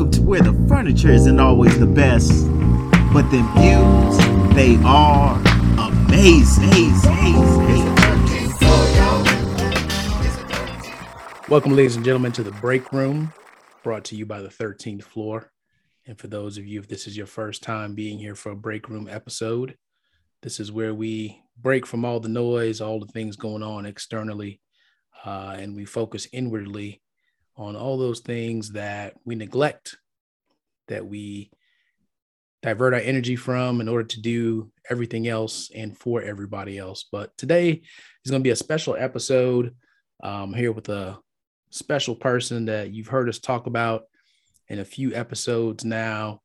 [0.00, 2.32] Welcome to where the furniture isn't always the best,
[3.12, 5.38] but the views, they are
[5.78, 6.92] amazing.
[11.50, 13.34] Welcome, ladies and gentlemen, to the break room
[13.82, 15.52] brought to you by the 13th floor.
[16.06, 18.56] And for those of you, if this is your first time being here for a
[18.56, 19.76] break room episode,
[20.42, 24.62] this is where we break from all the noise, all the things going on externally,
[25.26, 27.02] uh, and we focus inwardly
[27.60, 29.98] on all those things that we neglect,
[30.88, 31.50] that we
[32.62, 37.04] divert our energy from in order to do everything else and for everybody else.
[37.12, 37.82] But today
[38.24, 39.76] is going to be a special episode
[40.22, 41.18] um, here with a
[41.68, 44.04] special person that you've heard us talk about
[44.68, 46.40] in a few episodes now.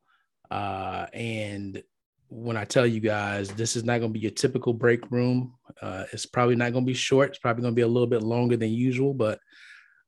[0.52, 1.82] Uh, and
[2.28, 5.54] when I tell you guys, this is not going to be your typical break room.
[5.82, 7.30] Uh, it's probably not going to be short.
[7.30, 9.40] It's probably going to be a little bit longer than usual, but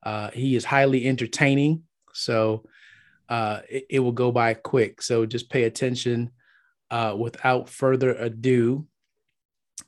[0.04, 1.84] uh, he is highly entertaining.
[2.14, 2.64] So
[3.30, 5.02] uh, it, it, will go by quick.
[5.02, 6.32] So just pay attention.
[6.90, 8.88] Uh, without further ado,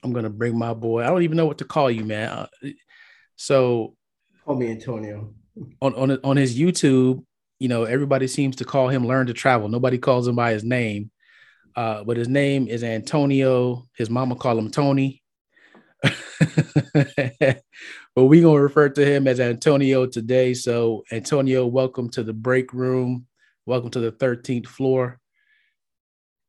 [0.03, 1.03] I'm going to bring my boy.
[1.03, 2.29] I don't even know what to call you, man.
[2.29, 2.47] Uh,
[3.35, 3.95] so
[4.45, 5.33] call me Antonio.
[5.81, 7.23] On, on, on his YouTube,
[7.59, 9.69] you know, everybody seems to call him Learn to Travel.
[9.69, 11.11] Nobody calls him by his name.
[11.75, 13.87] Uh, but his name is Antonio.
[13.95, 15.21] His mama call him Tony.
[18.15, 20.53] but we're gonna refer to him as Antonio today.
[20.53, 23.27] So Antonio, welcome to the break room.
[23.65, 25.19] Welcome to the 13th floor.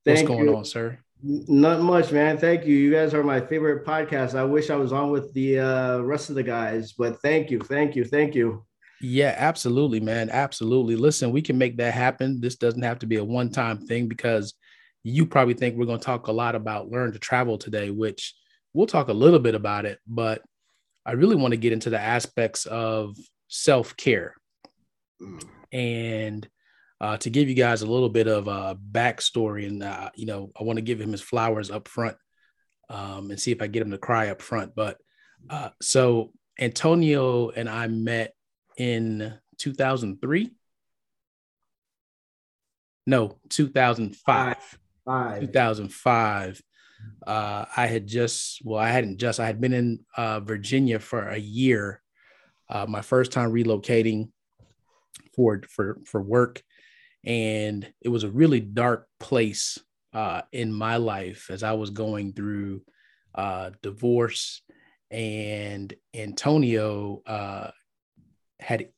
[0.05, 0.57] What's going you.
[0.57, 0.99] on, sir?
[1.23, 2.39] Not much, man.
[2.39, 2.75] Thank you.
[2.75, 4.35] You guys are my favorite podcast.
[4.35, 7.61] I wish I was on with the uh, rest of the guys, but thank you,
[7.61, 8.65] thank you, thank you.
[9.03, 10.31] Yeah, absolutely, man.
[10.31, 10.97] Absolutely.
[10.97, 12.41] Listen, we can make that happen.
[12.41, 14.55] This doesn't have to be a one-time thing because
[15.03, 18.35] you probably think we're going to talk a lot about learn to travel today, which
[18.75, 20.43] we'll talk a little bit about it, but
[21.11, 23.17] I really want to get into the aspects of
[23.49, 24.37] self care.
[25.21, 25.43] Mm.
[25.73, 26.49] And
[27.01, 30.53] uh, to give you guys a little bit of a backstory, and uh, you know,
[30.59, 32.17] I want to give him his flowers up front
[32.89, 34.77] um, and see if I get him to cry up front.
[34.77, 34.99] But
[35.49, 38.33] uh, so Antonio and I met
[38.77, 40.53] in 2003.
[43.09, 44.79] No, 2005.
[45.05, 45.41] Five.
[45.41, 46.63] 2005.
[47.27, 51.29] Uh, I had just, well, I hadn't just, I had been in uh, Virginia for
[51.29, 52.03] a year.
[52.69, 54.31] Uh, my first time relocating
[55.35, 56.63] for for for work,
[57.25, 59.79] and it was a really dark place
[60.15, 62.83] uh, in my life as I was going through
[63.35, 64.63] uh, divorce.
[65.11, 67.71] And Antonio uh,
[68.61, 68.91] had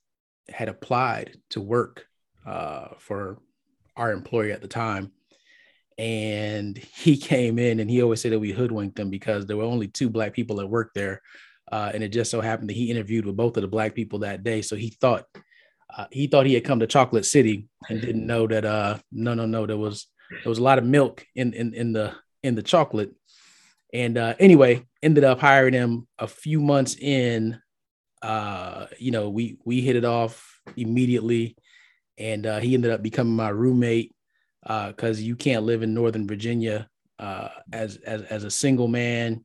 [0.51, 2.07] had applied to work
[2.99, 3.39] for
[3.97, 5.13] our employer at the time
[5.99, 9.65] and he came in and he always said that we hoodwinked him because there were
[9.65, 11.21] only two black people that worked there
[11.73, 14.21] uh, and it just so happened that he interviewed with both of the black people
[14.21, 14.61] that day.
[14.61, 15.25] So he thought
[15.97, 19.35] uh, he thought he had come to chocolate city and didn't know that uh no
[19.35, 22.55] no no there was there was a lot of milk in in, in the in
[22.55, 23.13] the chocolate.
[23.93, 27.59] And uh, anyway ended up hiring him a few months in.
[28.21, 31.57] Uh you know we we hit it off immediately
[32.19, 34.15] and uh, he ended up becoming my roommate
[34.63, 39.45] because uh, you can't live in Northern Virginia uh, as, as as a single man,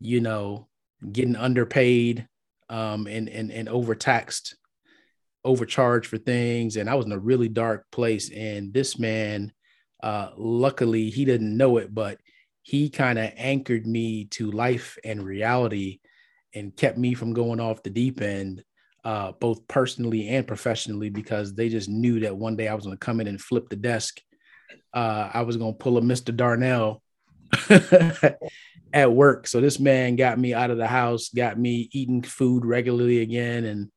[0.00, 0.68] you know,
[1.12, 2.26] getting underpaid
[2.68, 4.56] um, and and and overtaxed,
[5.44, 8.30] overcharged for things, and I was in a really dark place.
[8.30, 9.52] And this man,
[10.02, 12.18] uh, luckily, he didn't know it, but
[12.62, 16.00] he kind of anchored me to life and reality,
[16.54, 18.62] and kept me from going off the deep end.
[19.04, 22.96] Uh, both personally and professionally, because they just knew that one day I was going
[22.96, 24.20] to come in and flip the desk
[24.92, 26.34] uh, I was gonna pull a Mr.
[26.34, 27.02] Darnell
[28.92, 29.46] at work.
[29.46, 33.64] So this man got me out of the house, got me eating food regularly again,
[33.64, 33.90] and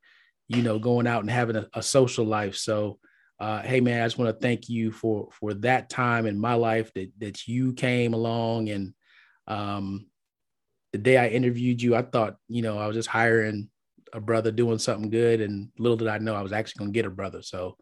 [0.48, 2.56] you know, going out and having a, a social life.
[2.56, 3.00] So
[3.40, 6.56] uh, hey man, I just want to thank you for for that time in my
[6.56, 8.94] life that that you came along and
[9.48, 10.06] um
[10.92, 13.70] the day I interviewed you, I thought, you know, I was just hiring
[14.12, 17.06] a brother doing something good, and little did I know I was actually to get
[17.06, 17.42] a brother.
[17.42, 17.78] So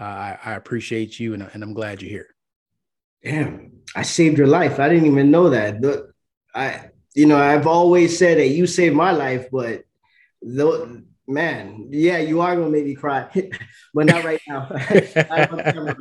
[0.00, 2.34] uh, I, I, appreciate you, and, and, I'm glad you're here.
[3.22, 4.80] Damn, I saved your life.
[4.80, 5.80] I didn't even know that.
[5.80, 6.12] The,
[6.54, 9.84] I, you know, I've always said that you saved my life, but
[11.26, 13.28] man, yeah, you are gonna make me cry,
[13.94, 14.68] but not right now.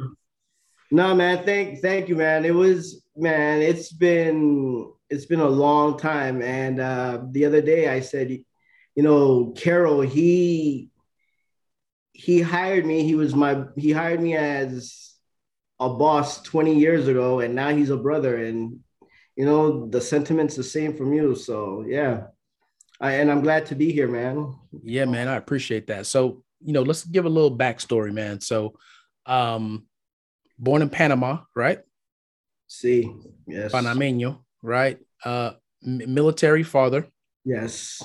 [0.91, 2.45] no, man, thank, thank you, man.
[2.45, 6.41] It was, man, it's been, it's been a long time.
[6.41, 10.89] And uh, the other day, I said, you know, Kerrol, he
[12.13, 13.03] he hired me.
[13.03, 15.13] He was my he hired me as
[15.79, 18.37] a boss 20 years ago, and now he's a brother.
[18.37, 18.79] And
[19.35, 21.35] you know, the sentiment's the same from you.
[21.35, 22.27] So yeah.
[23.01, 24.55] I, and I'm glad to be here, man.
[24.81, 25.27] Yeah, man.
[25.27, 26.05] I appreciate that.
[26.05, 28.39] So, you know, let's give a little backstory, man.
[28.39, 28.75] So
[29.25, 29.87] Um,
[30.57, 31.79] born in Panama, right?
[32.67, 33.13] See, si,
[33.47, 33.71] yes.
[33.71, 34.99] Panameño, right?
[35.23, 37.07] Uh, military father.
[37.45, 38.03] Yes.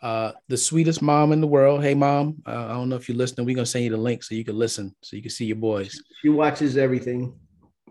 [0.00, 1.82] Uh, the sweetest mom in the world.
[1.82, 2.40] Hey, mom.
[2.46, 3.46] Uh, I don't know if you're listening.
[3.46, 5.56] We're gonna send you the link so you can listen, so you can see your
[5.56, 6.00] boys.
[6.22, 7.34] She watches everything.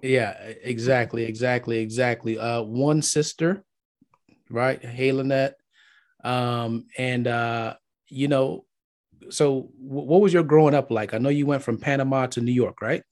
[0.01, 0.31] Yeah,
[0.63, 2.37] exactly, exactly, exactly.
[2.37, 3.63] Uh, one sister,
[4.49, 4.83] right?
[4.83, 5.55] Hey, Lynette.
[6.23, 7.75] Um, and uh,
[8.09, 8.65] you know,
[9.29, 11.13] so what was your growing up like?
[11.13, 13.03] I know you went from Panama to New York, right?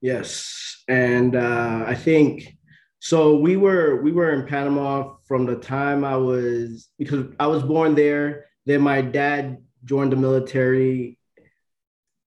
[0.00, 2.56] Yes, and uh, I think
[3.02, 3.36] so.
[3.36, 7.94] We were we were in Panama from the time I was because I was born
[7.94, 8.46] there.
[8.66, 11.18] Then my dad joined the military.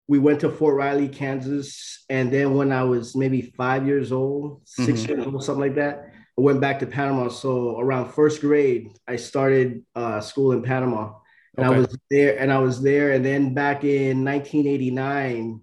[0.09, 4.63] We went to Fort Riley, Kansas, and then when I was maybe five years old,
[4.67, 5.11] 6 mm-hmm.
[5.11, 7.29] years old, something like that, I went back to Panama.
[7.29, 11.15] So around first grade, I started uh, school in Panama,
[11.57, 11.77] and okay.
[11.77, 12.39] I was there.
[12.39, 15.61] And I was there, and then back in 1989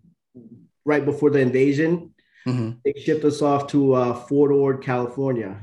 [0.86, 2.14] right before the invasion.
[2.50, 2.72] Mm-hmm.
[2.86, 5.60] They shipped us off to uh, Fort Ord, California.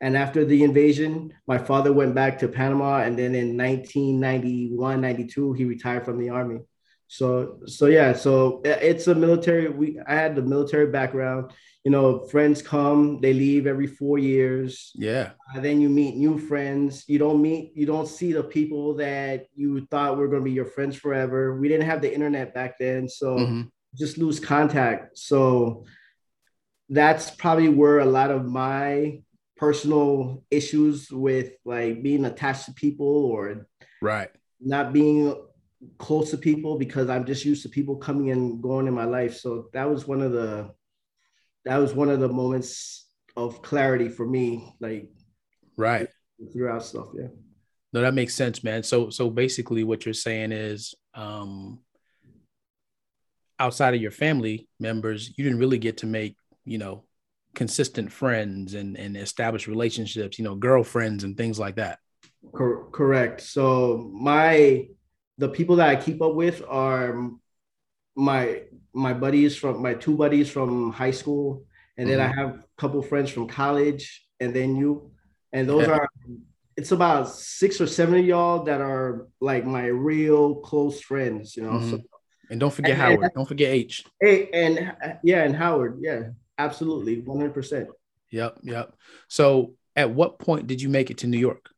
[0.00, 2.98] And after the invasion, my father went back to Panama.
[2.98, 6.60] And then in 1991, 92, he retired from the army.
[7.06, 9.68] So, so yeah, so it's a military.
[9.68, 11.52] We I had the military background.
[11.84, 14.90] You know, friends come, they leave every four years.
[14.94, 15.32] Yeah.
[15.54, 17.04] Uh, then you meet new friends.
[17.06, 20.52] You don't meet, you don't see the people that you thought were going to be
[20.52, 21.60] your friends forever.
[21.60, 23.62] We didn't have the internet back then, so mm-hmm
[23.94, 25.18] just lose contact.
[25.18, 25.84] So
[26.88, 29.20] that's probably where a lot of my
[29.56, 33.66] personal issues with like being attached to people or
[34.02, 35.34] right not being
[35.98, 39.36] close to people because I'm just used to people coming and going in my life.
[39.36, 40.70] So that was one of the
[41.64, 43.06] that was one of the moments
[43.36, 45.10] of clarity for me, like
[45.76, 46.08] right
[46.52, 47.08] throughout stuff.
[47.14, 47.28] Yeah.
[47.92, 48.82] No, that makes sense, man.
[48.82, 51.80] So so basically what you're saying is um
[53.58, 57.04] outside of your family members, you didn't really get to make, you know,
[57.54, 61.98] consistent friends and, and establish relationships, you know, girlfriends and things like that.
[62.52, 63.40] Cor- correct.
[63.40, 64.88] So my
[65.38, 67.30] the people that I keep up with are
[68.16, 68.62] my
[68.92, 71.64] my buddies from my two buddies from high school,
[71.96, 72.38] and then mm-hmm.
[72.38, 75.10] I have a couple friends from college, and then you,
[75.52, 75.94] and those yeah.
[75.94, 76.08] are
[76.76, 81.62] it's about six or seven of y'all that are like my real close friends, you
[81.62, 81.70] know.
[81.70, 81.90] Mm-hmm.
[81.90, 82.00] So
[82.50, 83.22] and don't forget and, Howard.
[83.22, 84.04] And, don't forget H.
[84.20, 85.98] Hey, and yeah, and Howard.
[86.00, 87.88] Yeah, absolutely, one hundred percent.
[88.30, 88.94] Yep, yep.
[89.28, 91.70] So, at what point did you make it to New York?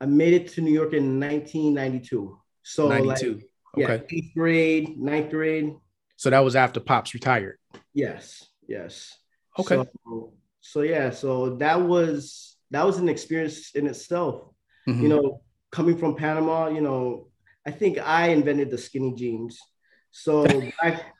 [0.00, 2.38] I made it to New York in 1992.
[2.62, 3.40] So, 92.
[3.76, 4.04] Like, okay.
[4.08, 5.74] Yeah, eighth grade, ninth grade.
[6.16, 7.58] So that was after Pops retired.
[7.94, 8.44] Yes.
[8.66, 9.16] Yes.
[9.58, 9.76] Okay.
[10.04, 14.50] So, so yeah, so that was that was an experience in itself.
[14.88, 15.02] Mm-hmm.
[15.02, 17.28] You know, coming from Panama, you know,
[17.66, 19.58] I think I invented the skinny jeans.
[20.10, 20.44] So
[20.82, 21.14] back,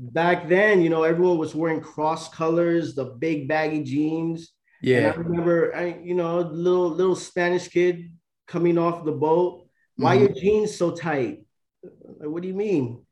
[0.00, 4.52] back then, you know, everyone was wearing cross colors, the big baggy jeans.
[4.82, 4.98] Yeah.
[4.98, 8.10] And I remember, I, you know, little little Spanish kid
[8.48, 9.66] coming off the boat.
[9.96, 10.24] Why mm-hmm.
[10.24, 11.44] your jeans so tight?
[11.82, 13.04] Like, what do you mean?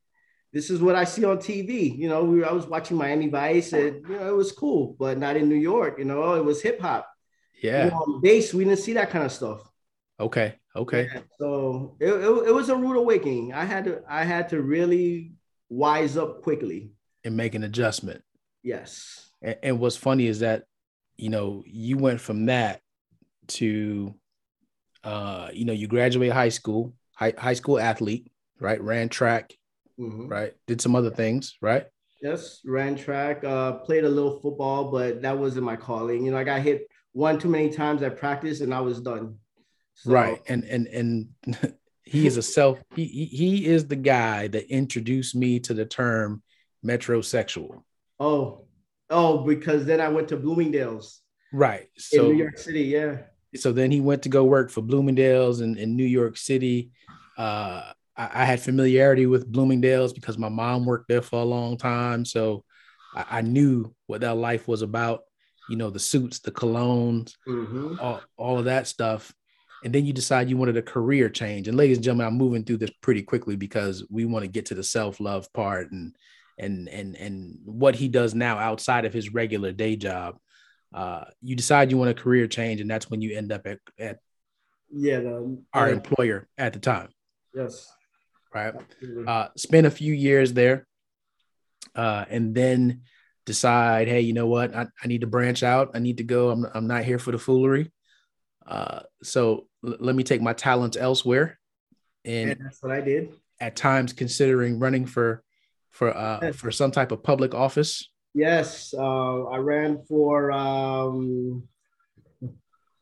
[0.51, 1.97] This is what I see on TV.
[1.97, 4.97] You know, we were, I was watching Miami Vice, and you know, it was cool,
[4.99, 5.99] but not in New York.
[5.99, 7.07] You know, it was hip hop.
[7.63, 7.85] Yeah.
[7.85, 9.61] You know, on base, we didn't see that kind of stuff.
[10.19, 10.55] Okay.
[10.75, 11.09] Okay.
[11.13, 13.53] Yeah, so it, it, it was a rude awakening.
[13.53, 15.33] I had to I had to really
[15.69, 16.91] wise up quickly
[17.25, 18.23] and make an adjustment.
[18.63, 19.31] Yes.
[19.43, 20.65] And, and what's funny is that
[21.17, 22.81] you know you went from that
[23.49, 24.15] to
[25.05, 29.53] uh you know you graduate high school high, high school athlete right ran track
[29.99, 30.29] mm-hmm.
[30.29, 31.87] right did some other things right
[32.23, 36.37] yes ran track uh played a little football but that wasn't my calling you know
[36.37, 39.37] i got hit one too many times at practice and i was done
[39.99, 40.41] so, right.
[40.49, 41.29] And and and
[42.09, 46.43] he is a self he he is the guy that introduced me to the term
[46.85, 47.83] metrosexual.
[48.21, 48.65] Oh,
[49.11, 51.21] oh, because then I went to Bloomingdale's.
[51.53, 51.89] Right.
[51.97, 53.19] So in New York City, yeah.
[53.57, 56.91] So then he went to go work for Bloomingdale's in, in New York City.
[57.37, 61.79] Uh, I, I, had familiarity with Bloomingdale's because my mom worked there for a long
[61.79, 62.25] time.
[62.25, 62.65] So
[63.15, 65.21] I, I knew what that life was about.
[65.71, 67.95] You know, the suits, the colognes, mm-hmm.
[68.01, 69.33] all, all of that stuff
[69.85, 71.69] and then you decide you wanted a career change.
[71.69, 74.67] And ladies and gentlemen, I'm moving through this pretty quickly because we want to get
[74.67, 76.17] to the self-love part and
[76.59, 80.39] and and and what he does now outside of his regular day job.
[80.93, 83.79] Uh, you decide you want a career change, and that's when you end up at,
[83.99, 84.19] at
[84.91, 87.09] yeah the, our employer at the time.
[87.55, 87.91] Yes.
[88.55, 88.75] Right.
[89.27, 90.87] Uh, spend a few years there,
[91.95, 93.03] uh, and then
[93.45, 94.75] decide, hey, you know what?
[94.75, 95.91] I, I need to branch out.
[95.95, 96.51] I need to go.
[96.51, 97.93] I'm I'm not here for the foolery.
[98.67, 101.59] Uh, so let me take my talents elsewhere.
[102.25, 103.33] And, and that's what I did.
[103.61, 105.43] At times, considering running for
[105.91, 106.57] for uh yes.
[106.57, 108.09] for some type of public office?
[108.35, 111.67] Yes, uh, I ran for um,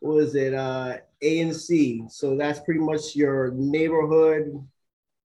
[0.00, 0.54] what was it?
[0.54, 2.10] Uh, ANC.
[2.10, 4.66] So that's pretty much your neighborhood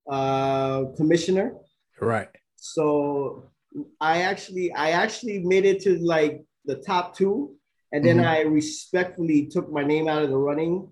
[0.10, 1.53] uh, commissioner.
[2.00, 2.29] Right.
[2.55, 3.51] So
[4.00, 7.55] I actually I actually made it to like the top two,
[7.91, 8.27] and then mm-hmm.
[8.27, 10.89] I respectfully took my name out of the running,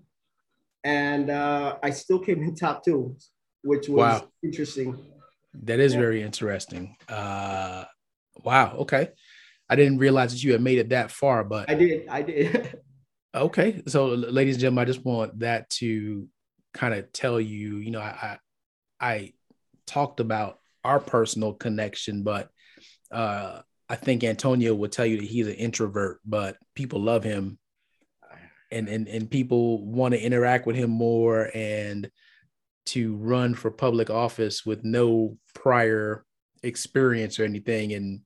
[0.84, 3.16] and uh, I still came in top two,
[3.62, 4.28] which was wow.
[4.42, 4.98] interesting.
[5.64, 6.96] That is very interesting.
[7.08, 7.84] Uh,
[8.44, 8.76] wow.
[8.78, 9.10] Okay.
[9.68, 12.08] I didn't realize that you had made it that far, but I did.
[12.08, 12.80] I did.
[13.34, 13.82] okay.
[13.86, 16.28] So, ladies and gentlemen, I just want that to
[16.74, 18.38] kind of tell you, you know, I,
[19.00, 19.32] I, I
[19.86, 22.50] talked about our personal connection, but
[23.12, 27.58] uh, I think Antonio will tell you that he's an introvert, but people love him
[28.70, 32.10] and and, and people want to interact with him more and
[32.86, 36.24] to run for public office with no prior
[36.62, 38.20] experience or anything and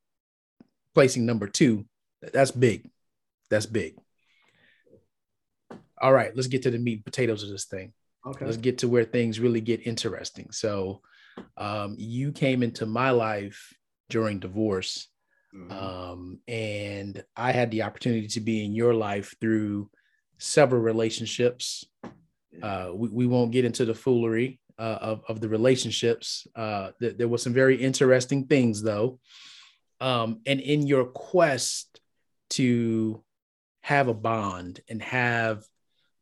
[0.94, 1.84] placing number two,
[2.32, 2.90] that's big.
[3.50, 3.96] That's big.
[6.00, 7.92] All right, let's get to the meat and potatoes of this thing.
[8.26, 8.44] Okay.
[8.44, 10.48] Let's get to where things really get interesting.
[10.50, 11.02] So,
[11.56, 13.74] um, you came into my life
[14.08, 15.08] during divorce
[15.54, 15.72] Mm-hmm.
[15.72, 19.90] Um, and I had the opportunity to be in your life through
[20.38, 21.84] several relationships.
[22.62, 26.46] Uh, we, we won't get into the foolery uh, of, of the relationships.
[26.54, 29.18] Uh, th- there were some very interesting things, though.
[30.00, 32.00] Um, and in your quest
[32.50, 33.22] to
[33.80, 35.64] have a bond and have,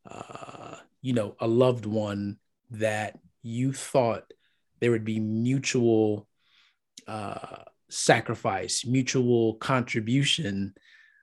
[0.09, 2.39] uh, you know, a loved one
[2.71, 4.33] that you thought
[4.81, 6.27] there would be mutual
[7.07, 10.75] uh, sacrifice, mutual contribution,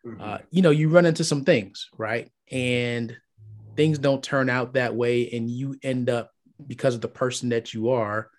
[0.05, 0.22] mm-hmm.
[0.22, 2.29] uh, you know, you run into some things, right?
[2.51, 3.15] And
[3.75, 5.29] things don't turn out that way.
[5.32, 6.32] And you end up,
[6.65, 8.29] because of the person that you are,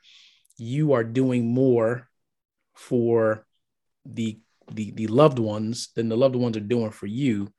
[0.57, 2.09] you are doing more
[2.75, 3.47] for
[4.05, 4.39] the
[4.73, 7.53] the, the loved ones than the loved ones are doing for you.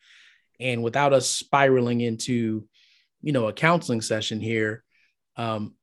[0.60, 2.67] And without us spiraling into,
[3.22, 4.84] you know, a counseling session here,
[5.36, 5.75] um,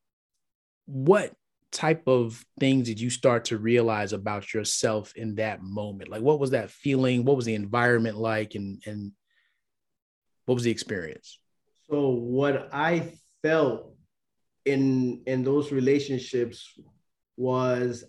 [0.86, 1.34] what
[1.70, 6.08] type of things did you start to realize about yourself in that moment?
[6.08, 7.24] Like, what was that feeling?
[7.24, 8.54] What was the environment like?
[8.54, 9.12] And, and
[10.48, 11.38] what was the experience?
[11.90, 13.12] So, what I
[13.42, 13.92] felt
[14.64, 16.72] in in those relationships
[17.36, 18.02] was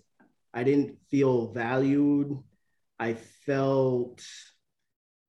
[0.54, 2.38] I didn't feel valued.
[2.98, 3.12] I
[3.44, 4.24] felt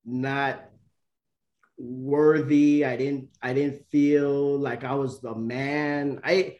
[0.06, 0.64] not
[1.76, 2.86] worthy.
[2.86, 6.18] I didn't I didn't feel like I was the man.
[6.24, 6.56] I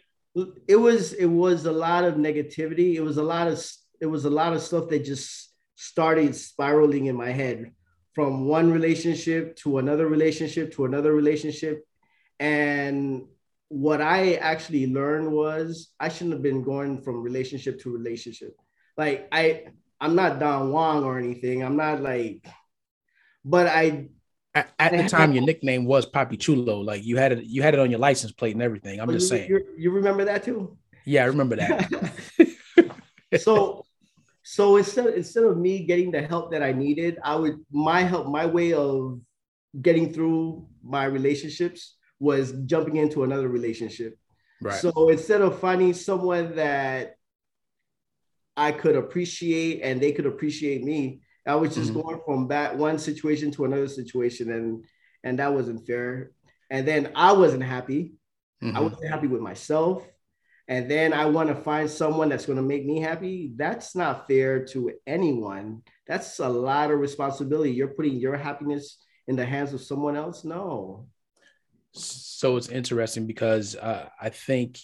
[0.69, 2.97] it was it was a lot of negativity.
[2.97, 3.59] It was a lot of
[4.03, 7.73] it was a lot of stuff that just started spiraling in my head
[8.13, 11.87] from one relationship to another relationship to another relationship.
[12.39, 13.27] And
[13.69, 18.57] what I actually learned was I shouldn't have been going from relationship to relationship.
[18.97, 19.65] Like I
[20.01, 21.63] I'm not Don Juan or anything.
[21.63, 22.45] I'm not like
[23.45, 24.09] but I
[24.55, 26.81] at, at the time, your nickname was Papi Chulo.
[26.81, 29.01] Like you had it, you had it on your license plate and everything.
[29.01, 29.65] I'm oh, just you, saying.
[29.79, 30.77] You remember that too?
[31.07, 32.13] Yeah, I remember that.
[33.41, 33.82] so,
[34.53, 38.27] so instead instead of me getting the help that I needed, I would my help,
[38.29, 39.19] my way of
[39.81, 44.19] getting through my relationships was jumping into another relationship.
[44.61, 44.75] Right.
[44.75, 47.15] So instead of finding someone that
[48.55, 52.03] I could appreciate and they could appreciate me, I was just mm-hmm.
[52.03, 54.85] going from that one situation to another situation, and
[55.25, 56.33] and that wasn't fair.
[56.71, 58.13] And then I wasn't happy.
[58.63, 58.77] Mm-hmm.
[58.77, 60.07] I wasn't happy with myself.
[60.69, 63.53] And then I want to find someone that's going to make me happy.
[63.57, 65.83] That's not fair to anyone.
[66.07, 67.73] That's a lot of responsibility.
[67.73, 70.45] You're putting your happiness in the hands of someone else.
[70.45, 71.07] No.
[71.93, 74.79] So it's interesting because uh, I think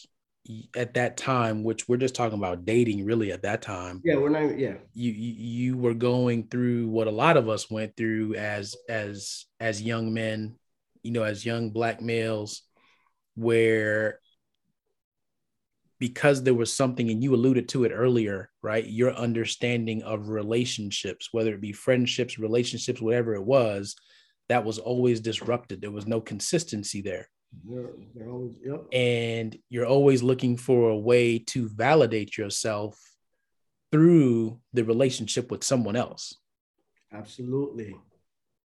[0.77, 4.01] at that time, which we're just talking about dating really at that time.
[4.05, 4.75] Yeah, we're not yeah.
[4.95, 9.47] You, you you were going through what a lot of us went through as as
[9.61, 10.57] as young men,
[11.03, 12.63] you know, as young black males,
[13.35, 14.21] where
[15.99, 18.87] because there was something and you alluded to it earlier, right?
[18.87, 23.97] Your understanding of relationships, whether it be friendships, relationships, whatever it was,
[24.49, 25.81] that was always disrupted.
[25.81, 27.29] There was no consistency there
[27.65, 28.85] they're, they're always, yep.
[28.93, 32.99] And you're always looking for a way to validate yourself
[33.91, 36.35] through the relationship with someone else.
[37.13, 37.97] Absolutely.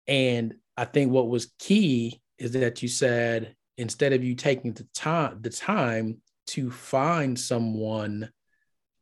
[0.07, 4.87] And I think what was key is that you said instead of you taking the
[4.95, 6.21] time the time
[6.53, 8.31] to find someone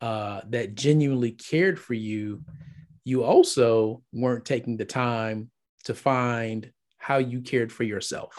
[0.00, 2.42] uh, that genuinely cared for you,
[3.04, 5.50] you also weren't taking the time
[5.84, 8.34] to find how you cared for yourself.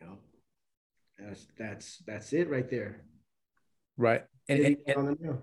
[0.00, 0.14] Yeah.
[1.18, 3.02] That's that's that's it right there.
[3.96, 4.24] Right.
[4.48, 5.38] And, and, and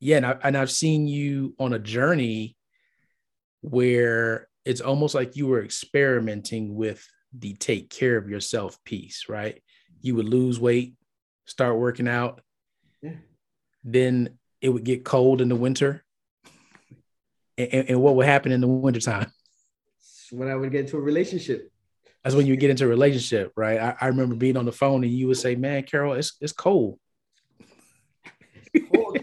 [0.00, 2.56] yeah, and, I, and I've seen you on a journey
[3.62, 7.06] where it's almost like you were experimenting with
[7.36, 9.62] the take care of yourself piece, right?
[10.00, 10.94] You would lose weight,
[11.46, 12.40] start working out,
[13.02, 13.12] yeah.
[13.84, 16.04] then it would get cold in the winter.
[17.58, 19.32] And, and what would happen in the wintertime?
[20.30, 21.70] When I would get into a relationship.
[22.22, 23.78] That's when you get into a relationship, right?
[23.78, 26.52] I, I remember being on the phone and you would say, Man, Kerrol, it's it's
[26.52, 26.98] cold.
[28.92, 29.18] cold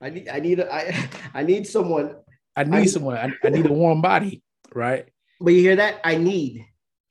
[0.00, 2.16] I need I need I I need someone.
[2.54, 3.16] I need, I someone.
[3.16, 5.08] I, I, need a warm body, right?
[5.40, 6.00] But you hear that?
[6.04, 6.64] I need.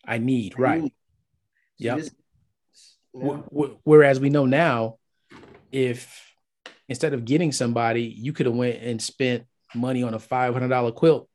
[0.07, 0.83] I need, right.
[0.83, 0.93] Need.
[1.79, 2.01] Yep.
[2.01, 2.09] So
[3.13, 4.97] w- w- whereas we know now,
[5.71, 6.33] if
[6.87, 10.69] instead of getting somebody, you could have went and spent money on a five hundred
[10.69, 11.29] dollar quilt.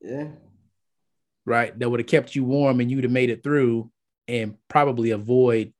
[0.00, 0.28] Yeah.
[1.44, 1.76] Right.
[1.78, 3.90] That would have kept you warm and you'd have made it through
[4.28, 5.72] and probably avoid,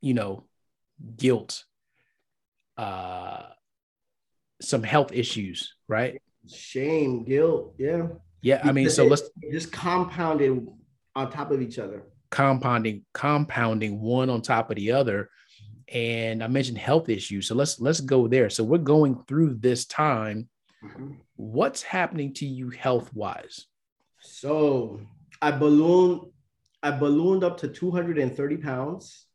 [0.00, 0.44] you know,
[1.16, 1.64] guilt,
[2.76, 3.42] uh,
[4.60, 6.20] some health issues, right?
[6.48, 7.74] Shame, guilt.
[7.78, 8.08] Yeah.
[8.40, 8.60] Yeah.
[8.62, 10.68] I mean, so let's just compounded
[11.14, 12.04] on top of each other.
[12.30, 15.30] Compounding, compounding one on top of the other
[15.92, 17.48] and I mentioned health issues.
[17.48, 18.50] So let's let's go there.
[18.50, 20.48] So we're going through this time.
[20.84, 21.14] Mm-hmm.
[21.36, 23.66] What's happening to you health wise?
[24.20, 25.00] So
[25.40, 26.30] I ballooned
[26.82, 29.26] I ballooned up to 230 pounds.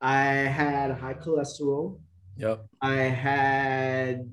[0.00, 2.00] I had high cholesterol.
[2.36, 2.66] Yep.
[2.80, 4.28] I had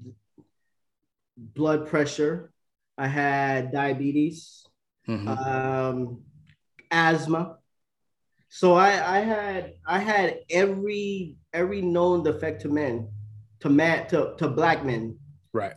[1.37, 2.51] blood pressure.
[2.97, 4.67] I had diabetes,
[5.07, 5.27] mm-hmm.
[5.27, 6.21] um,
[6.93, 7.57] asthma.
[8.49, 13.09] So I, I had I had every every known defect to men,
[13.61, 15.17] to man to, to black men.
[15.51, 15.73] Right.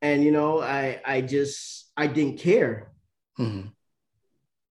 [0.00, 2.92] And you know, I I just I didn't care.
[3.38, 3.68] Mm-hmm.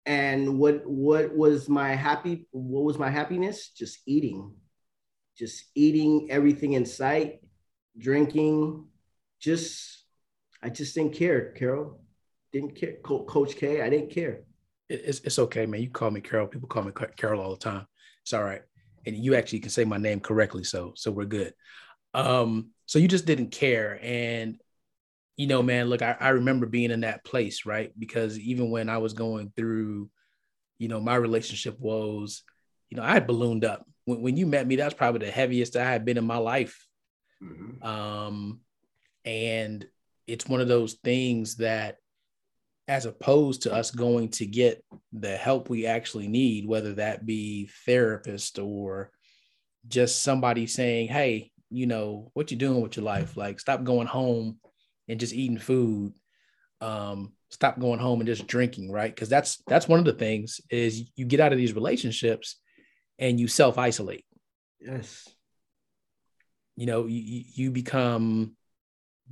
[0.07, 3.69] And what what was my happy what was my happiness?
[3.69, 4.53] Just eating.
[5.39, 7.41] Just eating everything in sight,
[7.99, 8.87] drinking,
[9.41, 10.05] just
[10.63, 11.99] I just didn't care, Kerrol.
[12.53, 12.95] Didn't care.
[13.05, 14.45] Coach K, I didn't care
[14.89, 15.83] it's, it's okay, man.
[15.83, 16.47] You call me Carol.
[16.47, 17.87] People call me Carol all the time.
[18.23, 18.63] It's all right.
[19.07, 20.65] And you actually can say my name correctly.
[20.65, 21.55] So, so we're good.
[22.15, 23.99] Um, so you just didn't care.
[24.03, 24.59] And,
[25.37, 27.93] you know, man, look, I, I remember being in that place, right?
[27.99, 30.09] Because even when I was going through,
[30.79, 32.43] you know, my relationship woes,
[32.89, 33.87] you know, I had ballooned up.
[34.05, 36.87] When, when you met me, that's probably the heaviest I had been in my life.
[37.43, 37.85] Mm-hmm.
[37.87, 38.61] Um,
[39.25, 39.87] and
[40.27, 41.97] it's one of those things that
[42.87, 47.71] as opposed to us going to get the help we actually need, whether that be
[47.87, 49.11] therapist or
[49.89, 53.37] just somebody saying, Hey, you know, what you doing with your life?
[53.37, 54.59] Like stop going home
[55.09, 56.13] and just eating food.
[56.81, 59.15] Um, stop going home and just drinking, right?
[59.15, 62.61] Because that's that's one of the things is you get out of these relationships
[63.19, 64.25] and you self-isolate.
[64.81, 65.29] Yes.
[66.77, 68.57] You know, you, you become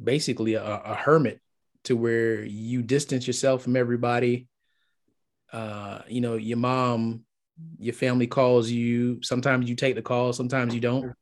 [0.03, 1.41] basically a, a hermit
[1.85, 4.49] to where you distance yourself from everybody.
[5.53, 7.25] Uh, you know, your mom,
[7.79, 9.23] your family calls you.
[9.23, 11.13] Sometimes you take the call, sometimes you don't.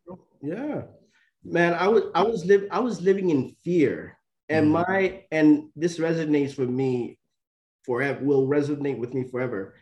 [0.42, 0.82] Yeah.
[1.44, 4.18] Man, I was I was live I was living in fear.
[4.48, 4.92] And mm-hmm.
[4.92, 7.18] my and this resonates with me
[7.82, 9.74] forever, will resonate with me forever.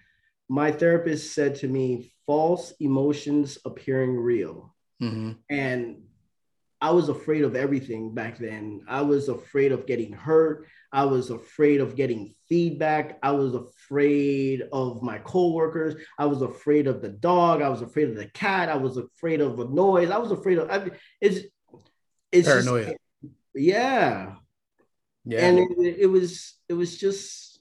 [0.49, 4.75] My therapist said to me, false emotions appearing real.
[5.03, 5.33] Mm-hmm.
[5.51, 6.03] And
[6.81, 8.83] I was afraid of everything back then.
[8.89, 10.67] I was afraid of getting hurt.
[10.93, 13.19] I was afraid of getting feedback.
[13.23, 15.97] I was afraid of my coworkers.
[16.19, 17.63] I was afraid of the dog.
[17.63, 18.69] I was afraid of the cat.
[18.69, 20.11] I was afraid of a noise.
[20.11, 21.47] I was afraid of I it's
[22.31, 22.85] it's paranoia.
[22.85, 22.97] Just,
[23.55, 24.35] yeah.
[25.25, 25.47] Yeah.
[25.47, 27.61] And it, it was it was just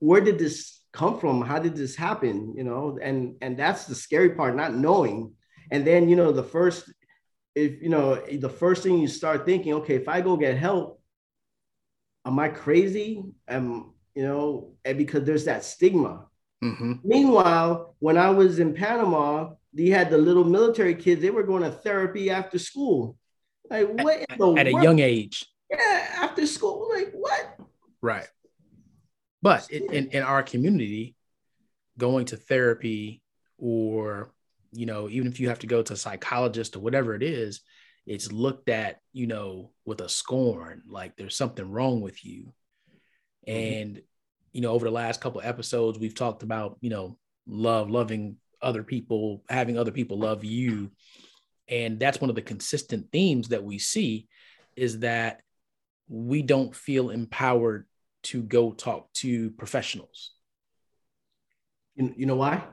[0.00, 1.40] where did this come from?
[1.40, 2.54] How did this happen?
[2.56, 5.32] You know, and and that's the scary part, not knowing.
[5.70, 6.92] And then you know the first
[7.54, 11.00] if you know the first thing you start thinking, okay, if I go get help,
[12.24, 13.24] am I crazy?
[13.48, 16.26] Am you know, and because there's that stigma.
[16.62, 16.94] Mm-hmm.
[17.04, 21.20] Meanwhile, when I was in Panama, they had the little military kids.
[21.20, 23.16] They were going to therapy after school.
[23.68, 24.24] Like what?
[24.30, 25.46] At, at a young age.
[25.70, 26.88] Yeah, after school.
[26.94, 27.58] Like what?
[28.00, 28.28] Right.
[29.42, 31.16] But in, in, in our community,
[31.98, 33.20] going to therapy
[33.58, 34.32] or
[34.74, 37.60] you know, even if you have to go to a psychologist or whatever it is,
[38.06, 42.52] it's looked at, you know, with a scorn, like there's something wrong with you.
[43.48, 43.80] Mm-hmm.
[43.80, 44.02] And,
[44.52, 48.82] you know, over the last couple episodes, we've talked about, you know, love, loving other
[48.82, 50.90] people, having other people love you.
[51.68, 54.28] And that's one of the consistent themes that we see
[54.76, 55.40] is that
[56.08, 57.86] we don't feel empowered
[58.24, 60.32] to go talk to professionals.
[61.94, 62.64] You, you know why?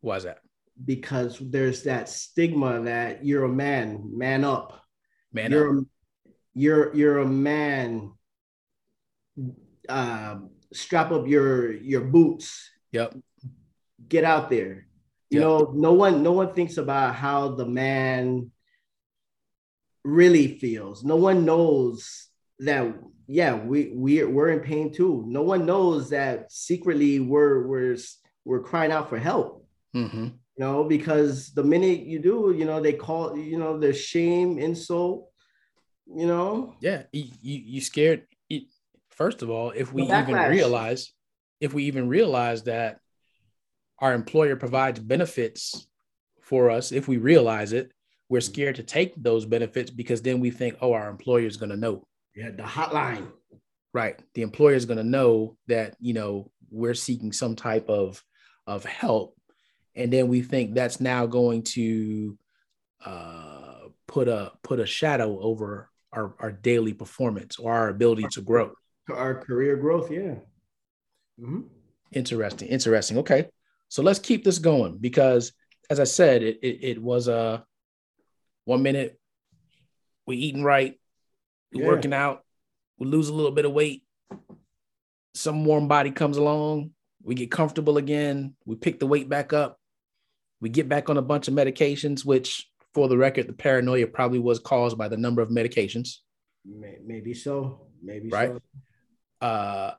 [0.00, 0.38] Why is that?
[0.84, 4.80] Because there's that stigma that you're a man, man up.
[5.32, 5.84] Man you're up.
[5.84, 8.12] A, you're you're a man.
[9.88, 10.36] Uh,
[10.72, 12.70] strap up your your boots.
[12.92, 13.16] Yep.
[14.08, 14.86] Get out there.
[15.30, 15.42] You yep.
[15.42, 18.50] know, no one no one thinks about how the man
[20.04, 21.04] really feels.
[21.04, 22.94] No one knows that
[23.26, 25.24] yeah, we we we're in pain too.
[25.26, 27.96] No one knows that secretly we're we're
[28.44, 29.66] we're crying out for help.
[29.94, 30.28] Mm-hmm.
[30.62, 34.60] You know, because the minute you do, you know, they call you know the shame,
[34.60, 35.28] insult.
[36.06, 36.76] You know.
[36.80, 38.28] Yeah, you you scared.
[39.10, 41.12] First of all, if we even realize,
[41.60, 43.00] if we even realize that
[43.98, 45.88] our employer provides benefits
[46.42, 47.90] for us, if we realize it,
[48.28, 48.52] we're mm-hmm.
[48.52, 51.76] scared to take those benefits because then we think, oh, our employer is going to
[51.76, 52.06] know.
[52.36, 53.32] Yeah, the hotline.
[53.92, 54.16] Right.
[54.34, 58.22] The employer is going to know that, you know, we're seeking some type of
[58.68, 59.36] of help.
[59.94, 62.38] And then we think that's now going to
[63.04, 68.42] uh, put a put a shadow over our, our daily performance or our ability to
[68.42, 68.72] grow.
[69.10, 70.36] Our career growth, yeah.
[71.40, 71.62] Mm-hmm.
[72.12, 72.68] Interesting.
[72.68, 73.18] Interesting.
[73.18, 73.48] Okay.
[73.88, 75.52] So let's keep this going because
[75.90, 77.60] as I said, it, it, it was a uh,
[78.64, 79.18] one minute
[80.26, 80.98] we eating right,
[81.72, 81.86] yeah.
[81.86, 82.44] working out,
[82.98, 84.04] we lose a little bit of weight.
[85.34, 89.80] Some warm body comes along, we get comfortable again, we pick the weight back up,
[90.62, 94.38] we get back on a bunch of medications, which for the record, the paranoia probably
[94.38, 96.18] was caused by the number of medications.
[96.64, 97.88] Maybe so.
[98.00, 98.52] Maybe right.
[98.52, 99.46] So.
[99.46, 99.94] Uh,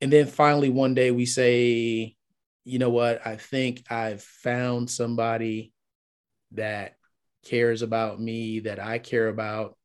[0.00, 2.16] and then finally, one day we say,
[2.64, 3.24] you know what?
[3.24, 5.72] I think I've found somebody
[6.50, 6.96] that
[7.44, 9.76] cares about me, that I care about.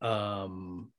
[0.00, 0.90] Um,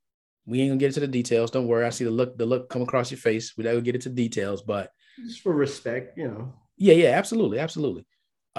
[0.46, 1.50] we ain't gonna get into the details.
[1.50, 1.86] Don't worry.
[1.86, 3.58] I see the look, the look come across your face.
[3.58, 4.92] We don't get into details, but
[5.26, 6.54] just for respect, you know.
[6.78, 8.06] Yeah, yeah, absolutely, absolutely.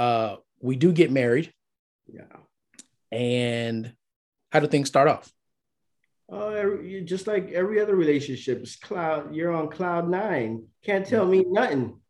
[0.00, 1.52] Uh, we do get married.
[2.10, 2.22] Yeah.
[3.12, 3.92] And
[4.50, 5.30] how do things start off?
[6.32, 6.64] Uh,
[7.04, 9.34] just like every other relationship, it's cloud.
[9.34, 10.68] You're on cloud nine.
[10.82, 12.00] Can't tell me nothing.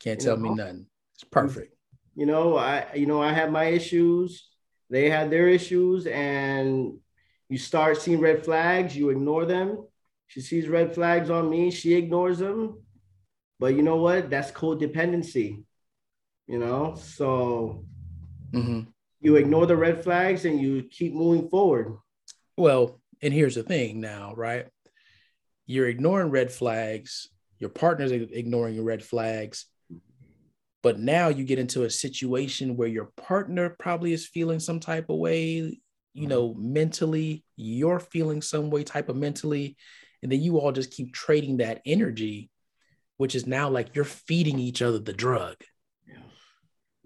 [0.00, 0.50] Can't tell know?
[0.50, 0.86] me nothing.
[1.14, 1.72] It's perfect.
[2.16, 4.48] You know, I you know I have my issues.
[4.90, 6.98] They had their issues, and
[7.48, 9.86] you start seeing red flags, you ignore them.
[10.26, 12.82] She sees red flags on me, she ignores them.
[13.60, 14.30] But you know what?
[14.30, 15.65] That's codependency.
[16.46, 17.84] You know, so
[18.52, 18.82] mm-hmm.
[19.20, 21.96] you ignore the red flags and you keep moving forward.
[22.56, 24.66] Well, and here's the thing now, right?
[25.66, 27.28] You're ignoring red flags,
[27.58, 29.66] your partner's ignoring your red flags.
[30.82, 35.10] But now you get into a situation where your partner probably is feeling some type
[35.10, 35.80] of way
[36.16, 39.76] you know, mentally, you're feeling some way type of mentally,
[40.22, 42.50] and then you all just keep trading that energy,
[43.18, 45.56] which is now like you're feeding each other the drug.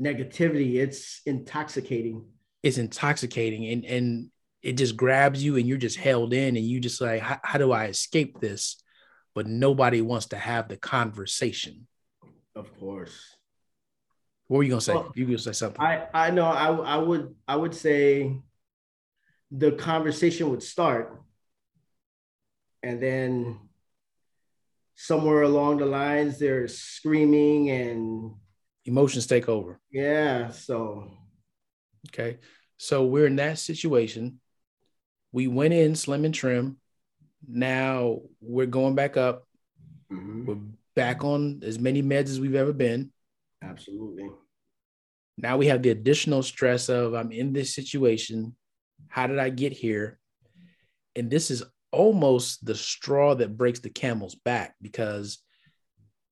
[0.01, 2.25] Negativity, it's intoxicating.
[2.63, 4.31] It's intoxicating, and and
[4.63, 7.73] it just grabs you, and you're just held in, and you just like, how do
[7.73, 8.83] I escape this?
[9.35, 11.87] But nobody wants to have the conversation.
[12.55, 13.37] Of course.
[14.49, 14.95] What were you gonna say?
[14.95, 15.81] Well, you gonna say something?
[15.81, 18.37] I I know I I would I would say
[19.51, 21.23] the conversation would start.
[22.83, 23.61] And then
[24.97, 28.33] somewhere along the lines, they're screaming and
[28.85, 29.81] emotions take over.
[29.91, 30.51] Yeah.
[30.51, 31.11] So,
[32.09, 32.39] okay.
[32.77, 34.41] So we're in that situation.
[35.33, 36.79] We went in slim and trim.
[37.47, 39.47] Now we're going back up.
[40.13, 40.47] Mm-hmm.
[40.47, 40.59] We're
[40.97, 43.13] back on as many meds as we've ever been.
[43.63, 44.29] Absolutely.
[45.37, 48.57] Now we have the additional stress of I'm in this situation.
[49.09, 50.19] How did I get here?
[51.17, 51.63] And this is
[51.93, 55.39] almost the straw that breaks the camel's back because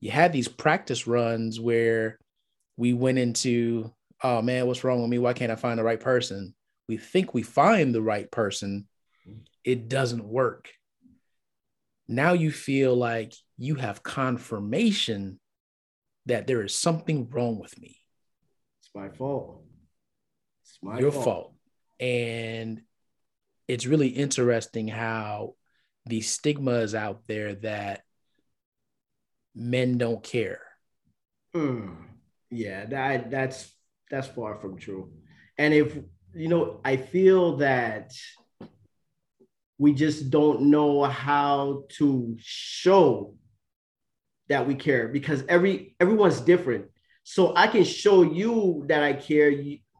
[0.01, 2.19] you had these practice runs where
[2.79, 5.19] we went into, oh man, what's wrong with me?
[5.19, 6.55] Why can't I find the right person?
[6.88, 8.87] We think we find the right person,
[9.64, 10.71] it doesn't work.
[12.07, 15.41] Now you feel like you have confirmation
[16.27, 17.99] that there is something wrong with me.
[18.81, 19.64] It's my fault.
[20.62, 21.25] It's my Your fault.
[21.25, 21.55] fault.
[22.01, 22.81] And
[23.67, 25.57] it's really interesting how
[26.07, 28.03] the stigma is out there that
[29.55, 30.62] men don't care.
[31.55, 31.97] Mm,
[32.51, 33.73] yeah, that that's
[34.11, 35.13] that's far from true.
[35.57, 35.97] And if
[36.35, 38.13] you know, I feel that
[39.79, 43.35] we just don't know how to show
[44.49, 46.87] that we care because every everyone's different.
[47.23, 49.53] So I can show you that I care,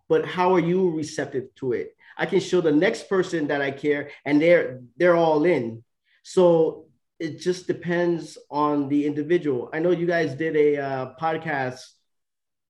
[0.09, 1.95] but how are you receptive to it?
[2.17, 5.85] I can show the next person that I care, and they're they're all in.
[6.23, 6.87] So
[7.19, 9.71] it just depends on the individual.
[9.73, 11.83] I know you guys did a uh, podcast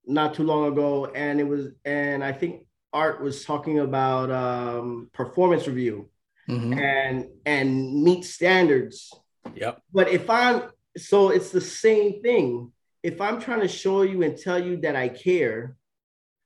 [0.09, 5.11] not too long ago, and it was, and I think Art was talking about um,
[5.12, 6.09] performance review
[6.49, 6.73] mm-hmm.
[6.73, 9.12] and and meet standards.
[9.55, 9.83] Yep.
[9.92, 10.62] But if I'm
[10.97, 12.73] so, it's the same thing.
[13.03, 15.77] If I'm trying to show you and tell you that I care,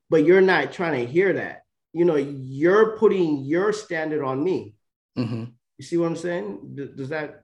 [0.09, 4.75] but you're not trying to hear that, you know, you're putting your standard on me.
[5.17, 5.45] Mm-hmm.
[5.77, 6.75] You see what I'm saying?
[6.95, 7.42] Does that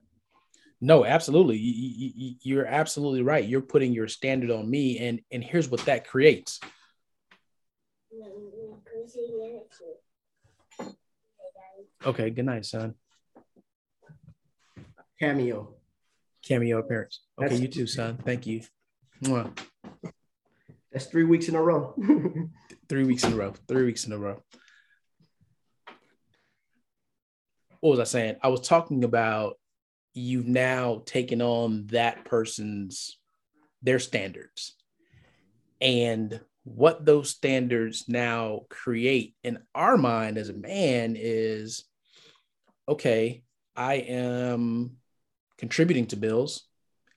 [0.80, 1.58] no, absolutely.
[1.58, 3.44] You, are absolutely right.
[3.44, 6.58] You're putting your standard on me, and and here's what that creates.
[12.04, 12.30] Okay.
[12.30, 12.94] Good night, son.
[15.18, 15.74] Cameo.
[16.42, 17.20] Cameo appearance.
[17.38, 18.18] Okay, That's, you too, son.
[18.24, 18.62] Thank you.
[19.22, 19.50] Mwah.
[20.90, 21.94] That's three weeks in a row.
[22.88, 23.52] three weeks in a row.
[23.68, 24.42] Three weeks in a row.
[27.80, 28.36] What was I saying?
[28.42, 29.59] I was talking about
[30.14, 33.18] you've now taken on that person's
[33.82, 34.74] their standards.
[35.80, 41.84] And what those standards now create in our mind as a man is
[42.86, 43.42] okay
[43.74, 44.90] i am
[45.56, 46.66] contributing to bills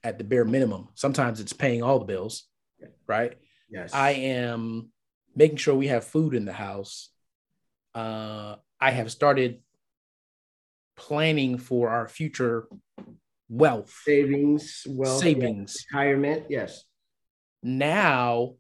[0.02, 0.90] at the bare minimum.
[0.96, 2.46] Sometimes it's paying all the bills
[3.08, 3.34] right?
[3.70, 3.94] Yes.
[3.94, 4.90] I am
[5.36, 7.10] making sure we have food in the house.
[7.96, 9.62] Uh, i have started
[10.96, 12.68] planning for our future
[13.54, 16.46] wealth, savings, wealth, savings, retirement.
[16.50, 16.84] Yes.
[17.62, 18.56] Now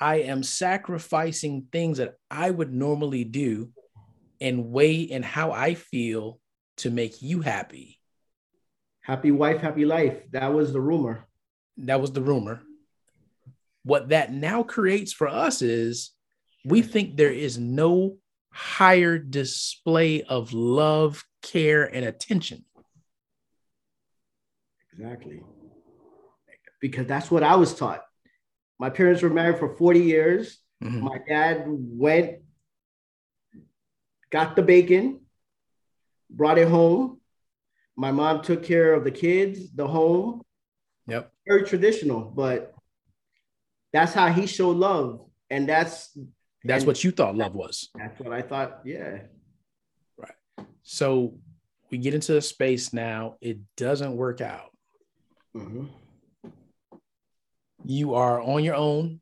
[0.00, 3.70] I am sacrificing things that I would normally do
[4.40, 6.40] and way in how I feel
[6.78, 7.98] to make you happy.
[9.02, 10.18] Happy wife, happy life.
[10.32, 11.26] That was the rumor.
[11.78, 12.62] That was the rumor.
[13.84, 16.12] What that now creates for us is
[16.64, 18.16] we think there is no
[18.50, 22.64] higher display of love, care, and attention.
[24.98, 25.40] Exactly.
[26.80, 28.02] Because that's what I was taught.
[28.78, 30.58] My parents were married for 40 years.
[30.82, 31.00] Mm-hmm.
[31.00, 32.38] My dad went,
[34.30, 35.20] got the bacon,
[36.30, 37.20] brought it home.
[37.96, 40.42] My mom took care of the kids, the home.
[41.06, 41.32] Yep.
[41.46, 42.74] Very traditional, but
[43.92, 45.20] that's how he showed love.
[45.48, 46.16] And that's
[46.64, 47.88] that's and what you thought love was.
[47.94, 48.80] That's what I thought.
[48.84, 49.20] Yeah.
[50.18, 50.66] Right.
[50.82, 51.38] So
[51.90, 54.75] we get into a space now, it doesn't work out.
[55.56, 55.86] Mm-hmm.
[57.84, 59.20] You are on your own.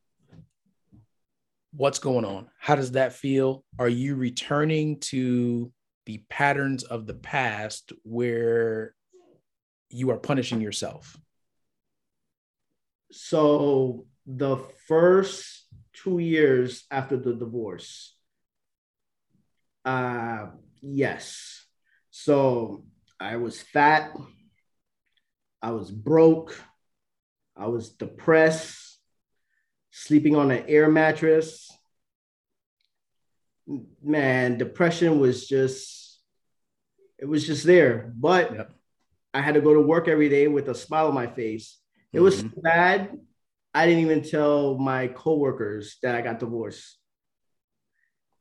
[1.72, 2.48] What's going on?
[2.58, 3.64] How does that feel?
[3.78, 5.72] Are you returning to
[6.06, 8.94] the patterns of the past where
[9.90, 11.16] you are punishing yourself?
[13.12, 14.56] So the
[14.88, 18.16] first two years after the divorce.
[19.84, 20.46] Uh,
[20.82, 21.64] yes.
[22.10, 22.84] So
[23.20, 24.10] I was fat.
[25.64, 26.54] I was broke.
[27.56, 28.98] I was depressed,
[29.90, 31.70] sleeping on an air mattress.
[34.02, 36.20] Man, depression was just,
[37.18, 38.12] it was just there.
[38.14, 38.70] But yep.
[39.32, 41.78] I had to go to work every day with a smile on my face.
[42.12, 42.24] It mm-hmm.
[42.24, 43.18] was bad
[43.74, 46.96] I didn't even tell my coworkers that I got divorced.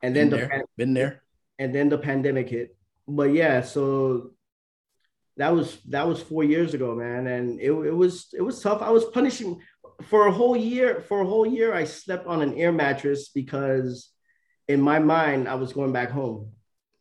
[0.00, 0.64] And then been the there.
[0.76, 1.22] been there.
[1.58, 2.76] And then the pandemic hit.
[3.08, 4.32] But yeah, so
[5.36, 7.26] that was that was four years ago, man.
[7.26, 8.82] And it, it was it was tough.
[8.82, 9.60] I was punishing
[10.04, 11.00] for a whole year.
[11.08, 14.10] For a whole year, I slept on an air mattress because
[14.68, 16.52] in my mind I was going back home.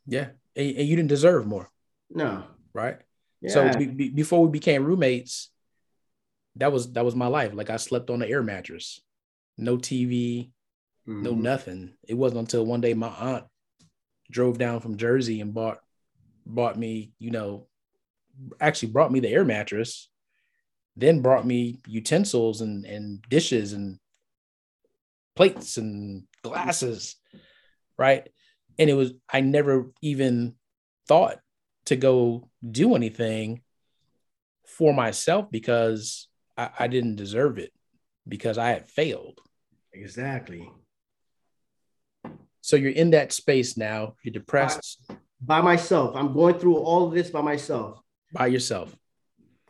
[0.08, 0.30] Yeah.
[0.56, 1.70] And, and you didn't deserve more.
[2.10, 2.44] No.
[2.74, 2.98] Right.
[3.42, 3.52] Yeah.
[3.52, 5.50] So be, be, before we became roommates,
[6.56, 7.54] that was that was my life.
[7.54, 9.02] Like I slept on an air mattress,
[9.58, 10.52] no TV,
[11.08, 11.24] mm-hmm.
[11.24, 11.94] no nothing.
[12.08, 13.46] It wasn't until one day my aunt
[14.32, 15.80] drove down from Jersey and bought
[16.46, 17.68] bought me, you know,
[18.60, 20.10] actually brought me the air mattress,
[20.96, 24.00] then brought me utensils and and dishes and
[25.36, 27.16] plates and glasses,
[27.98, 28.28] right?
[28.78, 30.56] And it was I never even
[31.08, 31.40] thought
[31.86, 33.62] to go do anything
[34.66, 37.72] for myself because I, I didn't deserve it
[38.28, 39.40] because I had failed.
[39.92, 40.72] Exactly.
[42.62, 44.16] So you're in that space now.
[44.24, 45.02] You're depressed.
[45.08, 46.16] By, by myself.
[46.16, 48.03] I'm going through all of this by myself.
[48.34, 48.96] By yourself.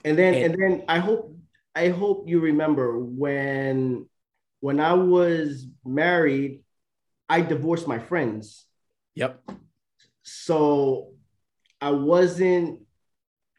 [0.04, 1.36] And then and, and then I hope
[1.76, 4.10] I hope you remember when
[4.60, 6.62] when I was married,
[7.30, 8.65] I divorced my friends.
[9.15, 9.41] Yep.
[10.23, 11.12] So
[11.82, 12.80] I wasn't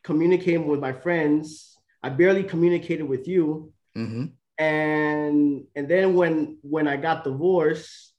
[0.02, 3.72] communicating with my friends I barely communicated with you.
[3.96, 4.26] Mm-hmm.
[4.58, 8.12] And and then when when I got divorced,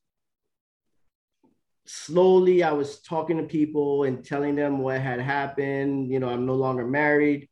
[1.85, 6.09] slowly I was talking to people and telling them what had happened.
[6.09, 7.49] You know, I'm no longer married,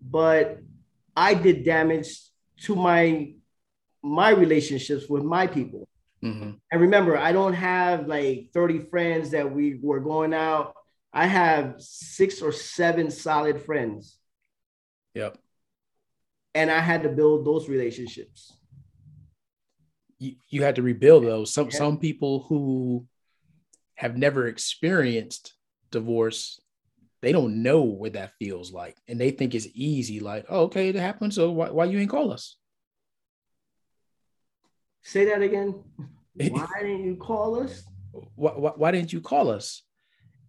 [0.00, 0.58] but
[1.16, 2.20] I did damage
[2.62, 3.34] to my
[4.02, 5.88] my relationships with my people.
[6.22, 6.50] Mm-hmm.
[6.70, 10.74] And remember, I don't have like 30 friends that we were going out.
[11.12, 14.18] I have six or seven solid friends.
[15.14, 15.38] Yep.
[16.54, 18.56] And I had to build those relationships.
[20.18, 21.52] You, you had to rebuild those.
[21.52, 21.78] Some yeah.
[21.78, 23.06] some people who
[23.98, 25.54] have never experienced
[25.90, 26.60] divorce,
[27.20, 28.96] they don't know what that feels like.
[29.08, 31.34] And they think it's easy, like, oh, okay, it happened.
[31.34, 32.56] So why, why you ain't call us?
[35.02, 35.82] Say that again.
[36.34, 37.82] Why didn't you call us?
[38.36, 39.82] Why, why, why, didn't you call us?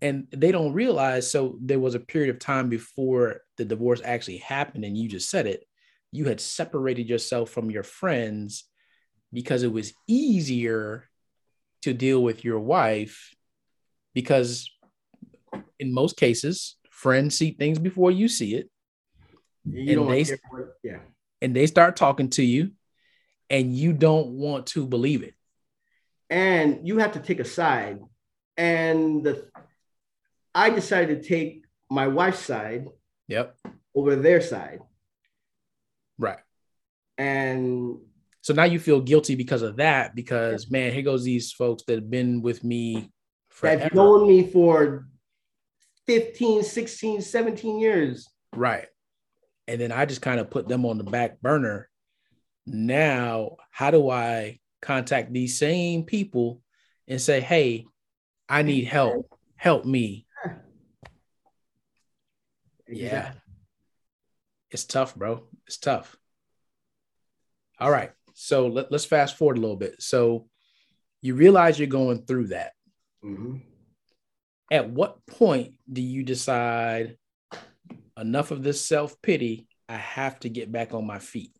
[0.03, 1.31] And they don't realize.
[1.31, 5.31] So there was a period of time before the divorce actually happened, and you just
[5.31, 5.63] said it.
[6.11, 8.65] You had separated yourself from your friends
[9.33, 11.09] because it was easier
[11.81, 13.33] to deal with your wife
[14.13, 14.71] because
[15.79, 18.69] in most cases friends see things before you see it
[19.65, 20.25] you and they,
[20.83, 20.99] yeah
[21.41, 22.71] and they start talking to you
[23.49, 25.33] and you don't want to believe it.
[26.29, 27.99] And you have to take a side.
[28.57, 29.49] And the
[30.53, 32.87] I decided to take my wife's side.
[33.27, 33.55] Yep.
[33.95, 34.79] Over their side.
[36.17, 36.39] Right.
[37.17, 37.99] And
[38.41, 41.95] so now you feel guilty because of that, because man, here goes these folks that
[41.95, 43.11] have been with me
[43.59, 43.83] forever.
[43.83, 45.07] Have known me for
[46.07, 48.27] 15, 16, 17 years.
[48.55, 48.87] Right.
[49.67, 51.89] And then I just kind of put them on the back burner
[52.65, 56.61] now, how do I contact these same people
[57.07, 57.85] and say, hey,
[58.47, 59.37] I need help.
[59.55, 60.25] Help me.
[62.87, 63.33] Yeah.
[64.71, 65.43] It's tough, bro.
[65.67, 66.15] It's tough.
[67.79, 68.11] All right.
[68.33, 70.01] So let, us fast forward a little bit.
[70.01, 70.47] So
[71.21, 72.71] you realize you're going through that.
[73.23, 73.57] Mm-hmm.
[74.71, 77.17] At what point do you decide
[78.17, 79.67] enough of this self pity?
[79.87, 81.51] I have to get back on my feet?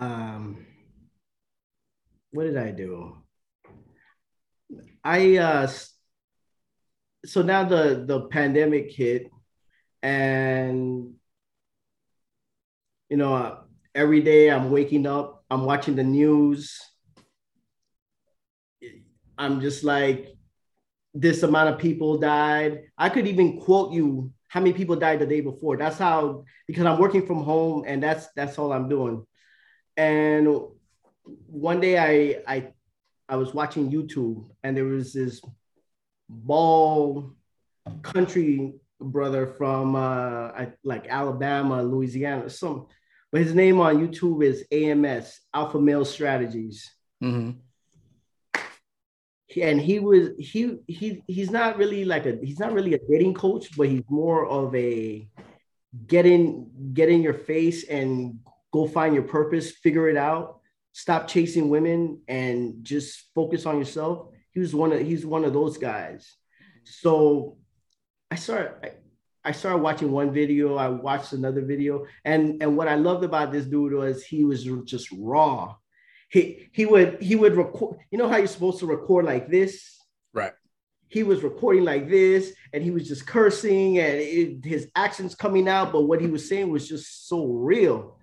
[0.00, 0.66] um,
[2.32, 3.18] what did I do?
[5.04, 5.70] I uh,
[7.24, 9.30] so now the the pandemic hit,
[10.02, 11.14] and
[13.08, 13.58] you know uh,
[13.94, 16.80] every day I'm waking up, I'm watching the news.
[19.40, 20.36] I'm just like,
[21.14, 22.82] this amount of people died.
[22.96, 25.76] I could even quote you how many people died the day before.
[25.76, 29.24] That's how because I'm working from home and that's that's all I'm doing.
[29.96, 30.48] And
[31.46, 32.72] one day I I
[33.28, 35.40] I was watching YouTube and there was this
[36.28, 37.32] ball
[38.02, 42.86] country brother from uh, I, like Alabama, Louisiana, some.
[43.32, 46.90] But his name on YouTube is AMS Alpha Male Strategies.
[47.22, 47.58] Mm-hmm.
[49.56, 53.34] And he was he he he's not really like a he's not really a dating
[53.34, 55.28] coach, but he's more of a
[56.06, 58.38] get in get in your face and
[58.72, 60.60] go find your purpose, figure it out,
[60.92, 64.28] stop chasing women and just focus on yourself.
[64.52, 66.36] He was one of he's one of those guys.
[66.84, 67.58] So
[68.30, 68.92] I started I,
[69.44, 73.52] I started watching one video, I watched another video, and and what I loved about
[73.52, 75.74] this dude was he was just raw.
[76.30, 79.98] He he would he would record, you know how you're supposed to record like this?
[80.32, 80.52] Right.
[81.08, 85.68] He was recording like this and he was just cursing and it, his actions coming
[85.68, 88.16] out, but what he was saying was just so real.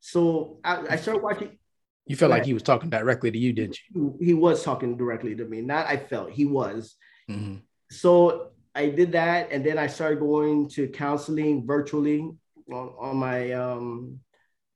[0.00, 1.58] So I, I started watching.
[2.06, 4.18] You felt like he was talking directly to you, didn't you?
[4.20, 5.62] He was talking directly to me.
[5.62, 6.96] Not I felt he was.
[7.30, 7.58] Mm-hmm.
[7.90, 12.30] So I did that, and then I started going to counseling virtually
[12.70, 14.18] on, on my um,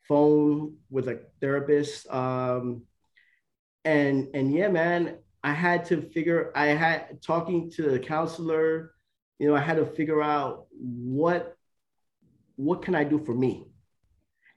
[0.08, 2.08] phone with a therapist.
[2.10, 2.82] Um,
[3.84, 6.52] and and yeah, man, I had to figure.
[6.54, 8.92] I had talking to the counselor.
[9.38, 11.56] You know, I had to figure out what
[12.56, 13.66] what can I do for me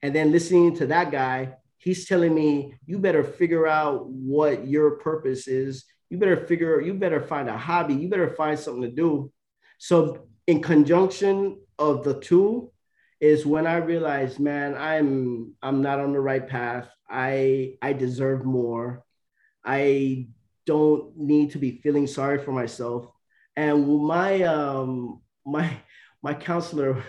[0.02, 4.92] and then listening to that guy, he's telling me, you better figure out what your
[4.92, 5.86] purpose is.
[6.10, 7.96] You better figure, you better find a hobby.
[7.96, 9.32] You better find something to do.
[9.78, 12.72] So, in conjunction of the two,
[13.20, 16.90] is when I realized, man, I'm I'm not on the right path.
[17.10, 19.04] I I deserve more.
[19.66, 20.28] I
[20.66, 23.08] don't need to be feeling sorry for myself.
[23.56, 25.78] And my um my
[26.22, 27.04] my counselor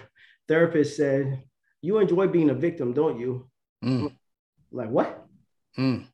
[0.49, 1.43] therapist said,
[1.83, 3.49] you enjoy being a victim, don't you?
[3.85, 4.13] Mm.
[4.71, 5.27] Like what?
[5.79, 6.07] Mm.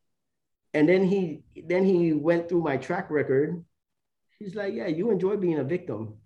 [0.74, 3.64] And then he then he went through my track record.
[4.38, 6.18] He's like, yeah, you enjoy being a victim.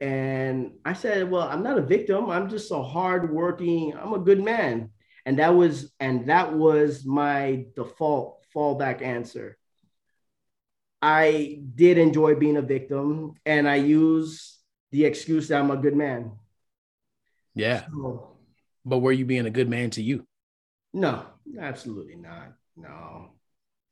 [0.00, 2.30] And I said, well, I'm not a victim.
[2.30, 3.94] I'm just a hardworking.
[3.94, 4.90] I'm a good man.
[5.26, 9.58] And that was and that was my default fallback answer.
[11.02, 14.58] I did enjoy being a victim, and I use
[14.90, 16.32] the excuse that I'm a good man.
[17.54, 17.84] Yeah.
[17.86, 18.36] So,
[18.84, 20.26] but were you being a good man to you?
[20.92, 21.24] No,
[21.58, 22.52] absolutely not.
[22.76, 23.30] No.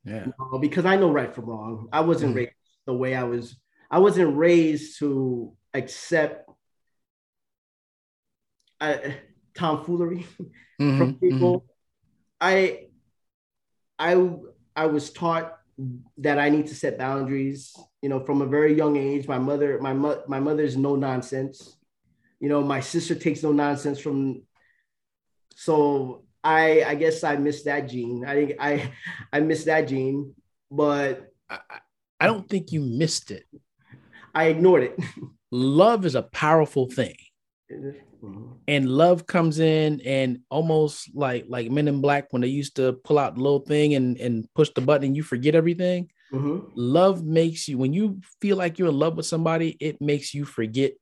[0.05, 0.27] Yeah.
[0.39, 1.89] No, because I know right from wrong.
[1.93, 2.37] I wasn't Mhm.
[2.37, 2.53] raised
[2.87, 3.57] the way I was.
[3.91, 6.49] I wasn't raised to accept
[8.81, 8.97] uh,
[9.55, 10.27] tomfoolery
[10.81, 11.65] Mhm, from people.
[12.41, 12.87] I,
[13.99, 14.31] I,
[14.77, 15.59] I was taught
[16.19, 17.75] that I need to set boundaries.
[18.03, 19.27] You know, from a very young age.
[19.27, 21.77] My mother, my mo- my mother's no nonsense.
[22.41, 24.43] You know, my sister takes no nonsense from.
[25.57, 28.25] So I, I guess I missed that gene.
[28.25, 28.93] I think I,
[29.33, 30.35] I missed that gene,
[30.71, 31.81] but I-
[32.21, 33.47] I don't think you missed it.
[34.35, 34.99] I ignored it.
[35.51, 37.17] Love is a powerful thing.
[38.67, 42.95] and love comes in and almost like like men in black when they used to
[43.05, 46.11] pull out the little thing and and push the button and you forget everything.
[46.33, 46.71] Mhm.
[46.75, 50.45] love makes you when you feel like you're in love with somebody it makes you
[50.45, 50.93] forget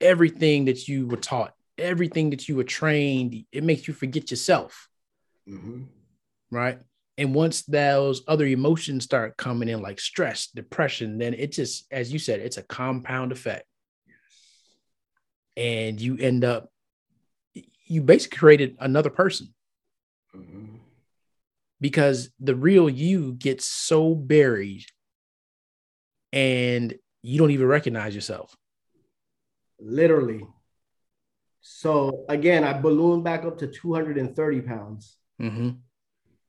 [0.00, 3.44] everything that you were taught everything that you were trained.
[3.52, 4.88] It makes you forget yourself.
[5.48, 5.86] Mhm.
[6.50, 6.78] right?
[7.18, 12.12] And once those other emotions start coming in like stress depression then it just as
[12.12, 13.64] you said it's a compound effect
[15.56, 16.70] and you end up
[17.86, 19.54] you basically created another person
[20.34, 20.80] Mhm.
[21.80, 24.84] because the real you gets so buried
[26.32, 28.56] and you don't even recognize yourself
[29.78, 30.46] Literally.
[31.60, 35.18] So again, I ballooned back up to 230 pounds.
[35.38, 35.80] Mhm.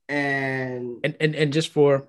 [0.08, 2.08] And and, and and just for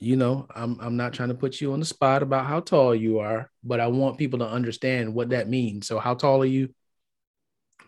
[0.00, 2.94] you know I'm, I'm not trying to put you on the spot about how tall
[2.94, 5.86] you are but i want people to understand what that means.
[5.86, 6.70] So how tall are you?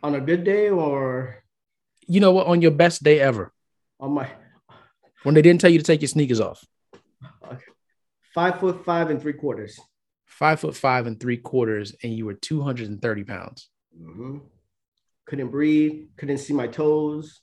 [0.03, 1.43] On a good day or?
[2.07, 2.47] You know what?
[2.49, 3.53] On your best day ever.
[4.01, 4.29] On my
[5.23, 6.65] when they didn't tell you to take your sneakers off.
[8.35, 9.81] five foot five and three quarters.
[10.27, 13.71] five foot five and three quarters and you were 230 pounds.
[13.99, 14.41] Mhm.
[15.27, 17.41] Couldn't breathe, couldn't see my toes.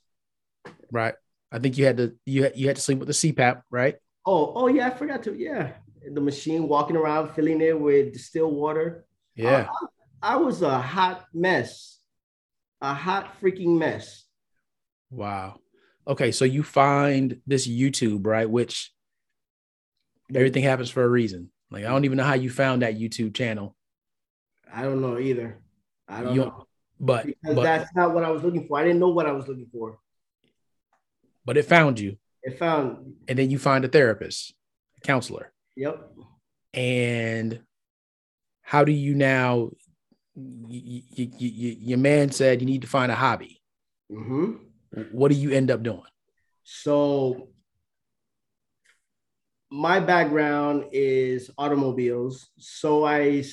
[0.92, 1.16] right.
[1.52, 3.96] I think you had to you had, you had to sleep with the cpap right
[4.26, 5.34] Oh, oh yeah, I forgot to.
[5.36, 5.72] Yeah,
[6.14, 9.06] the machine walking around, filling it with distilled water.
[9.36, 9.68] yeah
[10.22, 12.00] I was a hot mess,
[12.82, 14.26] a hot freaking mess.
[15.12, 15.60] wow
[16.08, 18.92] okay so you find this youtube right which
[20.34, 23.34] everything happens for a reason like i don't even know how you found that youtube
[23.36, 23.76] channel
[24.72, 25.60] I don't know either.
[26.08, 26.68] I don't You- know
[27.00, 28.78] but because but, that's not what I was looking for.
[28.78, 29.98] I didn't know what I was looking for.
[31.46, 33.16] but it found you It found.
[33.28, 34.54] and then you find a therapist
[34.98, 35.96] a counselor Yep.
[36.74, 37.62] and
[38.62, 39.72] how do you now
[40.36, 43.62] y- y- y- y- your man said you need to find a hobby
[44.12, 45.02] Mm-hmm.
[45.12, 46.02] what do you end up doing
[46.64, 47.50] So
[49.72, 52.50] my background is automobiles.
[52.58, 53.44] So I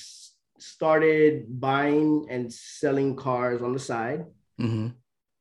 [0.58, 4.24] started buying and selling cars on the side.
[4.58, 4.94] Mhm.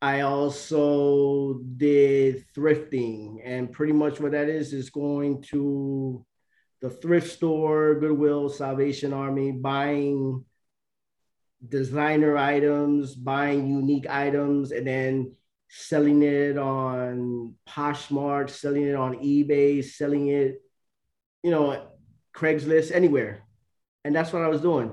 [0.06, 6.24] I also did thrifting, and pretty much what that is is going to
[6.80, 10.46] the thrift store, Goodwill, Salvation Army, buying
[11.68, 15.34] designer items, buying unique items, and then
[15.70, 20.62] selling it on Poshmark, selling it on eBay, selling it,
[21.42, 21.82] you know,
[22.32, 23.42] Craigslist, anywhere.
[24.04, 24.92] And that's what I was doing.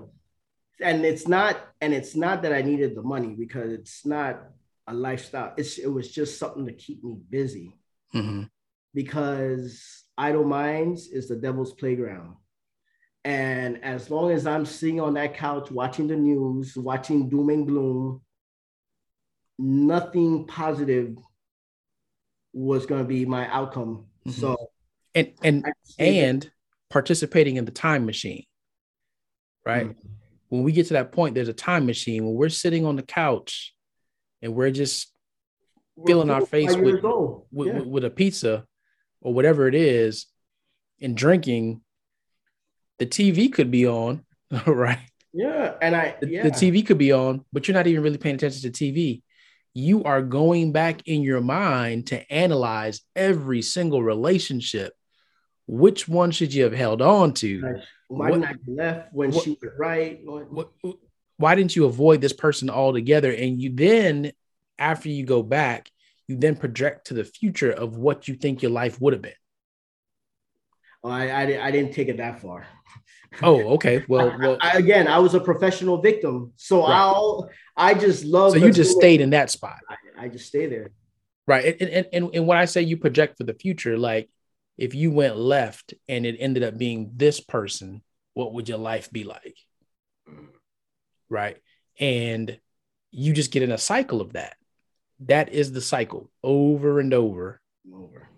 [0.80, 4.48] And it's not, and it's not that I needed the money because it's not
[4.92, 5.54] a lifestyle.
[5.56, 7.74] It's it was just something to keep me busy
[8.14, 8.48] Mhm.
[8.94, 12.36] because idle minds is the devil's playground.
[13.24, 17.66] And as long as I'm sitting on that couch watching the news, watching doom and
[17.66, 18.20] gloom,
[19.58, 21.16] nothing positive
[22.52, 24.06] was going to be my outcome.
[24.26, 24.32] Mhm.
[24.32, 24.70] So,
[25.14, 26.30] and and I stayed there.
[26.30, 26.52] and
[26.90, 28.44] participating in the time machine
[29.64, 30.10] right Mhm.
[30.48, 33.02] when we get to that point there's a time machine when we're sitting on the
[33.02, 33.74] couch
[34.42, 35.08] and we're just
[35.96, 37.02] We're filling our face with-
[37.50, 37.80] with, Yeah.
[37.80, 38.66] with, a pizza
[39.20, 40.26] or whatever it is
[41.00, 41.80] and drinking
[42.98, 44.24] the tv could be on
[44.66, 44.98] right
[45.32, 46.42] yeah, and I the, yeah.
[46.42, 49.22] the tv could be on but you're not even really paying attention to tv
[49.74, 54.92] you are going back in your mind to analyze every single relationship
[55.66, 57.76] which one should you have held on to Like,
[58.08, 60.20] Why What- I left when what- she was right?
[60.24, 60.70] What-
[61.42, 64.32] why didn't you avoid this person altogether and you then
[64.78, 65.90] after you go back
[66.28, 69.32] you then project to the future of what you think your life would have been
[71.04, 72.64] Oh, I, I, I didn't take it that far.
[73.42, 76.94] oh okay well well I, again, I was a professional victim, so Right.
[76.96, 78.52] I'll I just love.
[78.52, 80.92] so you just stayed in that spot I, I just stay there.
[81.46, 84.28] right and, and, and, and when i say you project for the future like
[84.78, 88.02] if you went left and it ended up being this person
[88.34, 89.56] what would your life be like
[91.32, 91.56] right
[91.98, 92.58] and
[93.10, 94.56] you just get in a cycle of that
[95.26, 97.60] that is the cycle over and over.
[97.92, 98.28] Over.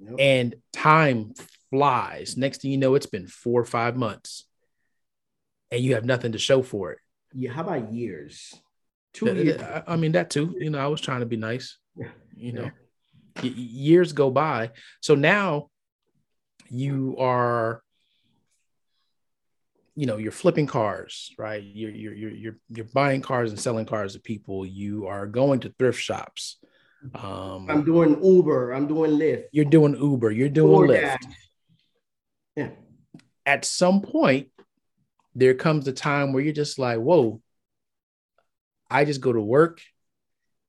[0.00, 0.14] Yep.
[0.18, 1.34] And time
[1.70, 2.36] flies.
[2.36, 4.44] Next thing you know, it's been four or five months
[5.70, 6.98] and you have nothing to show for it.
[7.32, 7.52] Yeah.
[7.52, 8.54] How about years?
[9.12, 9.62] Two years.
[9.86, 10.54] I mean, that too.
[10.58, 11.78] You know, I was trying to be nice.
[12.36, 12.70] You know,
[13.42, 13.50] yeah.
[13.50, 14.72] years go by.
[15.00, 15.68] So now
[16.68, 17.82] you are
[19.96, 21.62] you know you're flipping cars right?
[21.62, 24.66] You're you're you're you're you're, buying cars and selling cars to people.
[24.66, 26.58] You are going to thrift shops.
[27.14, 28.72] Um, i'm doing uber.
[28.72, 29.44] I'm doing lyft.
[29.52, 30.30] You're doing uber.
[30.30, 31.18] You're doing lyft.
[32.56, 32.70] Yeah.
[33.44, 34.48] At some point
[35.34, 37.40] there comes a time where you're just like whoa
[38.90, 39.80] i just go to work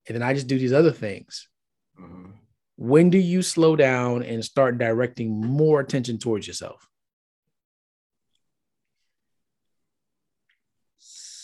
[0.08, 1.48] and then i just do these other things.
[2.00, 2.32] Mm-hmm.
[2.76, 6.90] when do you slow down and start directing more attention towards yourself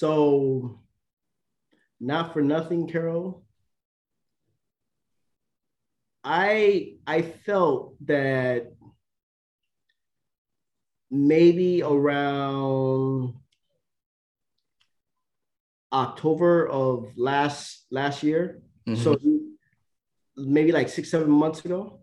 [0.01, 0.79] So,
[1.99, 3.43] not for nothing, Kerrol.
[6.23, 8.73] I I felt that
[11.11, 13.35] maybe around
[15.93, 19.03] October of last last year, mm-hmm.
[19.03, 19.19] so
[20.35, 22.01] maybe like six seven months ago,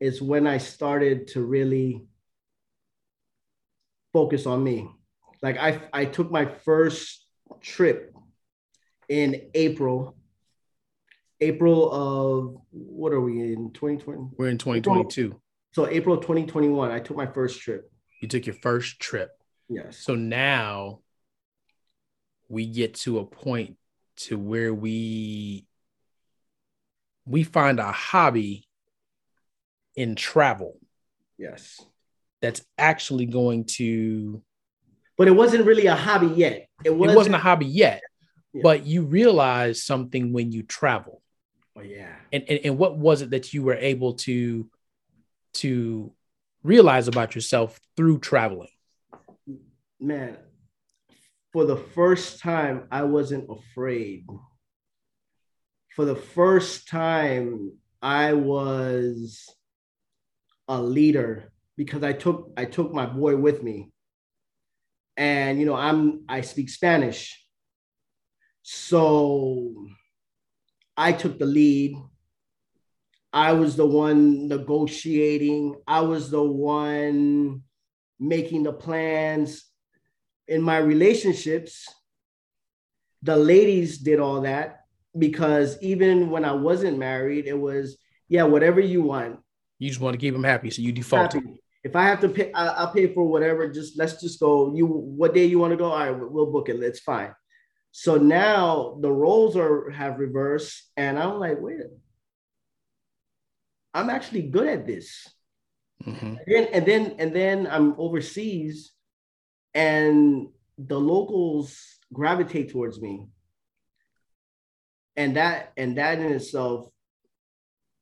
[0.00, 2.04] is when I started to really
[4.12, 4.86] focus on me.
[5.40, 7.21] Like I I took my first
[7.62, 8.14] trip
[9.08, 10.16] in April.
[11.40, 14.30] April of what are we in 2020?
[14.36, 15.40] We're in 2022.
[15.72, 17.90] So April 2021, I took my first trip.
[18.20, 19.30] You took your first trip.
[19.68, 19.98] Yes.
[19.98, 21.00] So now
[22.48, 23.76] we get to a point
[24.16, 25.66] to where we
[27.24, 28.68] we find a hobby
[29.96, 30.78] in travel.
[31.38, 31.80] Yes.
[32.40, 34.42] That's actually going to
[35.22, 36.66] but it wasn't really a hobby yet.
[36.82, 38.02] It, wasn't, it wasn't a hobby yet,
[38.52, 38.60] yeah.
[38.60, 41.22] but you realize something when you travel.
[41.76, 42.16] Oh yeah.
[42.32, 44.68] And, and and what was it that you were able to
[45.54, 46.12] to
[46.64, 48.72] realize about yourself through traveling?
[50.00, 50.38] Man,
[51.52, 54.26] for the first time, I wasn't afraid.
[55.94, 59.48] For the first time, I was
[60.66, 63.92] a leader because I took I took my boy with me
[65.16, 67.38] and you know i'm i speak spanish.
[68.62, 69.88] So
[70.96, 71.96] i took the lead.
[73.34, 75.76] I was the one negotiating.
[75.86, 77.62] I was the one
[78.20, 79.64] making the plans.
[80.48, 81.86] In my relationships
[83.22, 84.80] the ladies did all that
[85.16, 87.96] because even when i wasn't married it was
[88.28, 89.38] yeah whatever you want.
[89.78, 92.28] You just want to keep them happy so you default happy if I have to
[92.28, 93.68] pay, I, will pay for whatever.
[93.68, 94.74] Just let's just go.
[94.74, 95.86] You what day you want to go?
[95.86, 96.82] All right, we'll book it.
[96.82, 97.34] It's fine.
[97.90, 101.80] So now the roles are have reversed, and I'm like, wait,
[103.92, 105.28] I'm actually good at this.
[106.04, 106.26] Mm-hmm.
[106.26, 108.92] And, then, and then and then I'm overseas,
[109.74, 111.78] and the locals
[112.12, 113.26] gravitate towards me,
[115.16, 116.88] and that and that in itself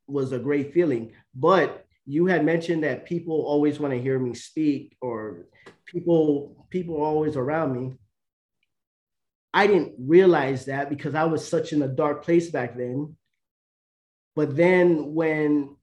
[0.07, 1.12] was a great feeling.
[1.35, 5.47] But you had mentioned that people always want to hear me speak or
[5.87, 7.95] people people always around me.
[9.53, 13.17] I didn't realize that because i was such in a dark place back then.
[14.37, 15.77] But then when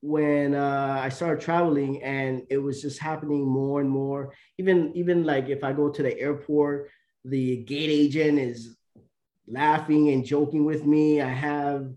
[0.00, 5.24] when uh, i started traveling and it was just happening more and more even even
[5.24, 6.90] like if i go to the airport
[7.24, 8.76] the gate agent is
[9.46, 11.20] laughing and joking with me.
[11.20, 11.90] I have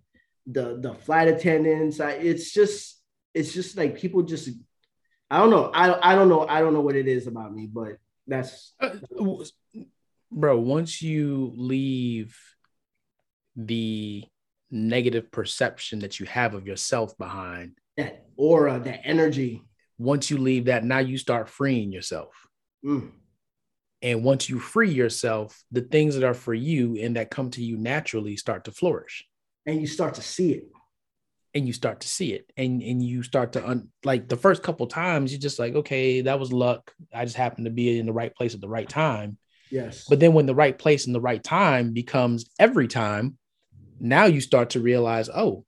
[0.45, 1.99] the the flight attendants.
[1.99, 2.96] I, it's just
[3.37, 4.49] it's just like people just
[5.29, 5.71] I don't know.
[5.73, 6.47] I I don't know.
[6.47, 8.95] I don't know what it is about me, but that's uh,
[10.31, 10.57] bro.
[10.57, 12.37] Once you leave
[13.55, 14.23] the
[14.69, 19.63] negative perception that you have of yourself behind that aura, that energy.
[19.97, 22.35] Once you leave that, now you start freeing yourself.
[22.85, 23.11] Mm.
[24.03, 27.63] And once you free yourself, the things that are for you and that come to
[27.63, 29.25] you naturally start to flourish.
[29.65, 30.69] And you start to see it
[31.57, 34.63] and you start to see it and and you start to un, like the first
[34.63, 36.93] couple times you're just like okay that was luck.
[37.13, 39.37] I just happened to be in the right place at the right time.
[39.69, 40.05] Yes.
[40.07, 43.37] But then when the right place and the right time becomes every time
[43.99, 45.65] now you start to realize oh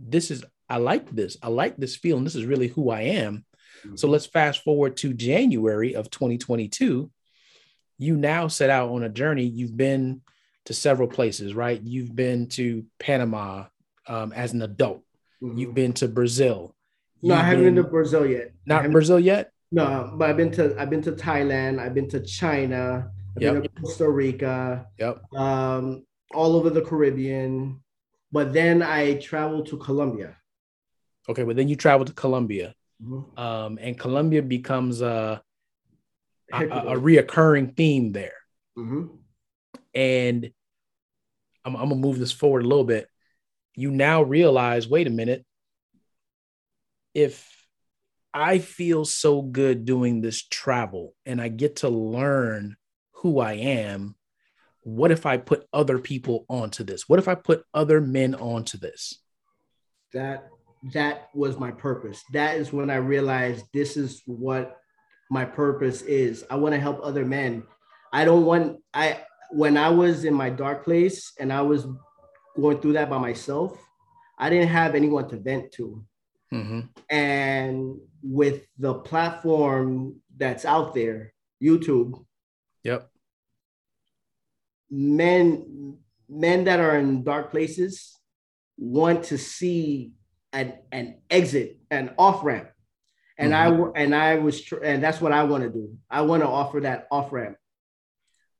[0.00, 1.36] this is i like this.
[1.42, 2.24] I like this feeling.
[2.24, 3.44] This is really who i am.
[3.84, 3.96] Mm-hmm.
[3.96, 7.10] so let's fast forward to january of 2022
[7.98, 9.44] you now set out on a journey.
[9.44, 10.22] You've been
[10.66, 11.80] to several places right?
[11.82, 13.64] You've been to panama
[14.06, 15.02] um, as an adult.
[15.42, 15.58] Mm-hmm.
[15.58, 16.74] You've been to Brazil.
[17.22, 18.52] No, I haven't been, been, to Brazil yet.
[18.66, 19.52] Not in Brazil yet.
[19.70, 21.78] No, but I've been to I've been to Thailand.
[21.78, 23.10] I've been to China.
[23.36, 23.54] I've yep.
[23.54, 24.86] been to Costa Rica.
[24.98, 25.32] Yep.
[25.34, 27.80] Um, all over the Caribbean.
[28.30, 30.36] but then I traveled to Colombia.
[31.28, 33.38] Okay, but then you travel to Colombia, mm-hmm.
[33.38, 35.42] um, and Colombia becomes a,
[36.52, 38.34] a, a reoccurring theme there.
[38.76, 39.06] Mm-hmm.
[39.94, 40.50] And
[41.64, 43.08] I'm, I'm gonna move this forward a little bit.
[43.74, 45.44] You now realize, wait a minute,
[47.14, 47.66] if
[48.34, 52.76] I feel so good doing this travel and I get to learn
[53.16, 54.16] who I am,
[54.82, 57.08] what if I put other people onto this?
[57.08, 59.18] What if I put other men onto this?
[60.12, 60.48] That
[60.92, 62.22] that was my purpose.
[62.32, 64.76] That is when I realized this is what
[65.30, 66.44] my purpose is.
[66.50, 67.62] I want to help other men.
[68.12, 69.20] I don't want I
[69.50, 71.86] when I was in my dark place and I was
[72.60, 73.78] going through that by myself,
[74.38, 76.04] I didn't have anyone to vent to.
[76.52, 76.80] Mm-hmm.
[77.08, 81.32] And with the platform that's out there,
[81.62, 82.24] YouTube.
[82.84, 83.08] Yep.
[84.90, 85.98] Men
[86.28, 88.18] men that are in dark places
[88.76, 90.12] want to see
[90.52, 92.68] an, an exit, an off ramp.
[93.38, 93.96] And mm-hmm.
[93.96, 95.96] I and I was and that's what I want to do.
[96.10, 97.56] I want to offer that off ramp.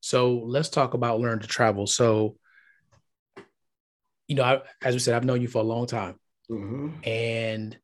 [0.00, 1.86] So let's talk about learn to travel.
[1.86, 2.36] So,
[4.32, 6.14] you know, I, as we said, I've known you for a long time,
[6.50, 6.88] mm-hmm.
[7.04, 7.76] and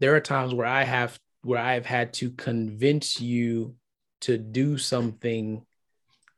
[0.00, 3.76] there are times where I have where I have had to convince you
[4.22, 5.64] to do something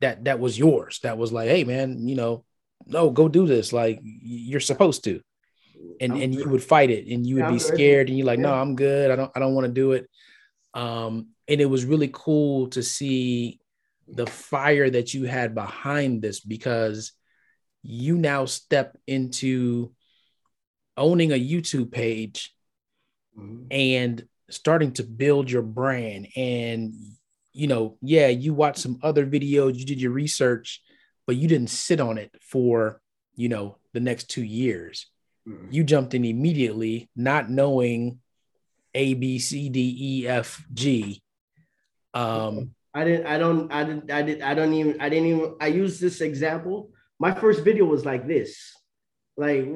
[0.00, 1.00] that that was yours.
[1.02, 2.44] That was like, hey man, you know,
[2.86, 3.72] no, go do this.
[3.72, 5.22] Like you're supposed to
[5.98, 6.44] and I'm and good.
[6.44, 8.46] you would fight it and you would yeah, be scared and you're like yeah.
[8.46, 10.08] no i'm good i don't i don't want to do it
[10.74, 13.60] um and it was really cool to see
[14.08, 17.12] the fire that you had behind this because
[17.82, 19.92] you now step into
[20.96, 22.54] owning a youtube page
[23.38, 23.64] mm-hmm.
[23.70, 26.94] and starting to build your brand and
[27.52, 30.82] you know yeah you watched some other videos you did your research
[31.26, 33.00] but you didn't sit on it for
[33.36, 35.06] you know the next two years
[35.48, 35.72] Mm-hmm.
[35.72, 38.20] You jumped in immediately, not knowing
[38.94, 41.22] A, B, C, D, E, F, G.
[42.12, 43.26] Um, I didn't.
[43.26, 43.72] I don't.
[43.72, 44.10] I didn't.
[44.10, 44.42] I did.
[44.42, 45.00] I don't even.
[45.00, 45.54] I didn't even.
[45.60, 46.90] I use this example.
[47.18, 48.76] My first video was like this,
[49.36, 49.68] like.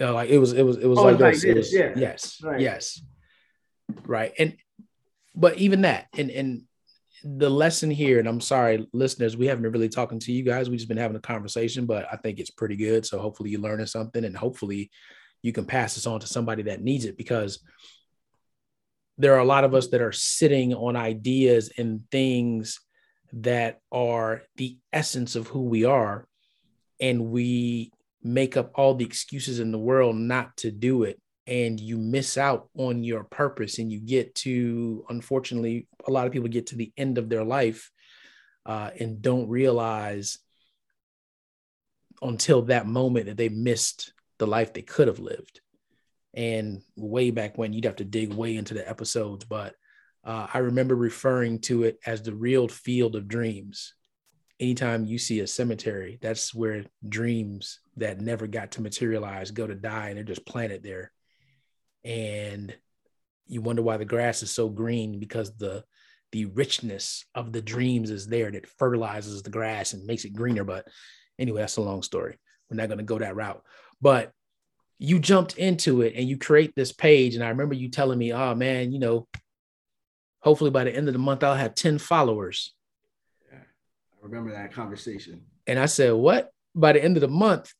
[0.00, 0.52] Uh, like it was.
[0.52, 0.76] It was.
[0.78, 1.44] It was oh, like, this.
[1.44, 1.66] Like this.
[1.66, 1.92] Was, yeah.
[1.96, 2.40] Yes.
[2.42, 2.60] Right.
[2.60, 3.02] Yes.
[4.04, 4.32] Right.
[4.38, 4.56] And,
[5.34, 6.62] but even that, and and
[7.24, 10.68] the lesson here, and I'm sorry, listeners, we haven't been really talking to you guys.
[10.68, 13.04] We've just been having a conversation, but I think it's pretty good.
[13.04, 14.90] So hopefully you're learning something and hopefully
[15.42, 17.60] you can pass this on to somebody that needs it because
[19.18, 22.80] there are a lot of us that are sitting on ideas and things
[23.32, 26.25] that are the essence of who we are.
[27.00, 27.92] And we
[28.22, 32.36] make up all the excuses in the world not to do it and you miss
[32.36, 36.76] out on your purpose and you get to unfortunately a lot of people get to
[36.76, 37.90] the end of their life
[38.64, 40.38] uh, and don't realize
[42.20, 45.60] until that moment that they missed the life they could have lived.
[46.34, 49.74] And way back when you'd have to dig way into the episodes but
[50.24, 53.94] uh, i remember referring to it as the real field of dreams
[54.58, 59.74] anytime you see a cemetery that's where dreams that never got to materialize go to
[59.74, 61.12] die and they're just planted there.
[62.04, 62.74] And
[63.46, 65.84] you wonder why the grass is so green because the
[66.32, 70.64] the richness of the dreams is there that fertilizes the grass and makes it greener.
[70.64, 70.86] But
[71.38, 72.38] anyway that's a long story.
[72.70, 73.62] We're not going to go that route.
[74.00, 74.32] But
[74.98, 78.32] you jumped into it and you create this page and i remember you telling me
[78.32, 79.28] oh man you know
[80.40, 82.74] hopefully by the end of the month i'll have 10 followers
[84.26, 87.72] remember that conversation and i said what by the end of the month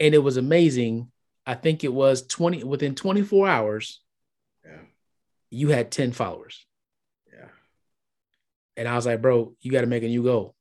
[0.00, 1.12] and it was amazing
[1.46, 4.00] I think it was 20 within 24 hours.
[4.64, 4.78] Yeah.
[5.50, 6.64] You had 10 followers.
[7.32, 7.48] Yeah.
[8.76, 10.54] And I was like, bro, you got to make a new goal.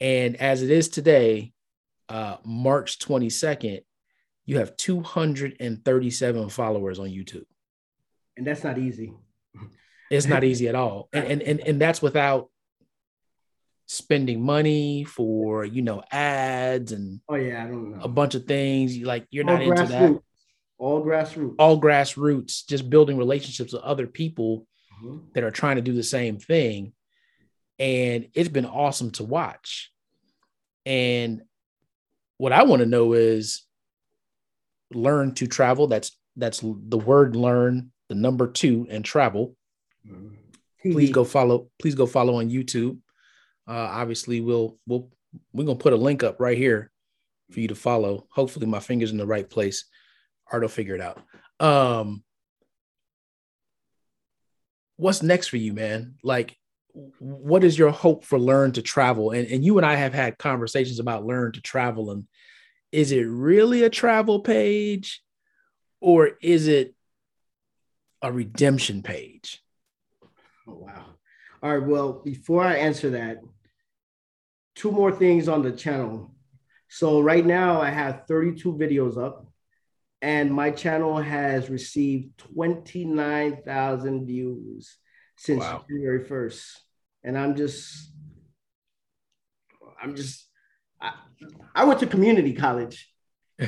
[0.00, 1.52] And as it is today,
[2.08, 3.80] uh, March 22nd,
[4.46, 7.46] you have 237 followers on YouTube.
[8.36, 9.14] And that's not easy.
[10.10, 11.08] It's not easy at all.
[11.12, 12.50] And, and, and, and that's without
[13.86, 18.44] spending money for you know ads and oh yeah, I don't know a bunch of
[18.44, 18.98] things.
[18.98, 20.20] Like you're all not into that.
[20.78, 21.54] All grassroots.
[21.58, 22.66] All grassroots.
[22.66, 24.66] Just building relationships with other people
[25.02, 25.18] mm-hmm.
[25.34, 26.92] that are trying to do the same thing,
[27.78, 29.92] and it's been awesome to watch.
[30.84, 31.42] And
[32.38, 33.62] what I want to know is
[34.92, 35.86] learn to travel.
[35.86, 39.56] That's that's the word learn, the number two, and travel.
[40.06, 40.92] Mm-hmm.
[40.92, 41.70] Please go follow.
[41.80, 42.98] Please go follow on YouTube
[43.66, 45.10] uh, obviously we'll we'll
[45.52, 46.90] we're gonna put a link up right here
[47.50, 48.26] for you to follow.
[48.30, 49.84] Hopefully my finger's in the right place.
[50.50, 51.20] Art will figure it out.
[51.60, 52.22] Um,
[54.96, 56.16] what's next for you, man?
[56.22, 56.56] Like,
[57.18, 59.30] what is your hope for learn to travel?
[59.30, 62.26] And and you and I have had conversations about learn to travel, and
[62.92, 65.20] is it really a travel page
[66.00, 66.94] or is it
[68.22, 69.62] a redemption page?
[70.68, 71.04] Oh, wow.
[71.62, 71.86] All right.
[71.86, 73.38] Well, before I answer that,
[74.74, 76.34] two more things on the channel.
[76.88, 79.46] So right now I have 32 videos up
[80.22, 84.96] and my channel has received 29,000 views
[85.36, 85.84] since wow.
[85.88, 86.64] January 1st.
[87.24, 88.10] And I'm just,
[90.02, 90.48] I'm just,
[91.00, 91.12] I,
[91.74, 93.12] I went to community college.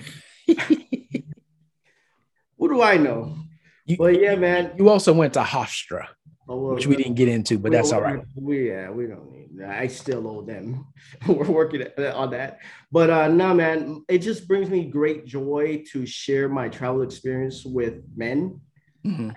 [2.57, 3.37] what do I know?
[3.85, 4.73] You, well, yeah, man.
[4.79, 6.07] You also went to Hofstra,
[6.49, 8.23] oh, well, which we didn't get into, but that's all right.
[8.35, 9.63] We, yeah, we don't need.
[9.63, 10.87] I still owe them.
[11.27, 12.59] We're working on that.
[12.93, 17.65] But uh, no, man, it just brings me great joy to share my travel experience
[17.65, 18.61] with men.
[19.05, 19.31] Mm-hmm.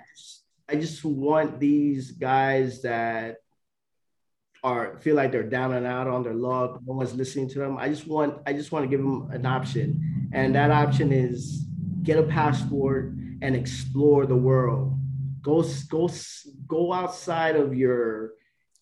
[0.67, 3.37] I just want these guys that
[4.63, 6.79] are feel like they're down and out on their luck.
[6.85, 7.77] No one's listening to them.
[7.77, 11.65] I just want I just want to give them an option, and that option is
[12.03, 14.98] get a passport and explore the world.
[15.41, 16.09] Go go
[16.67, 18.31] go outside of your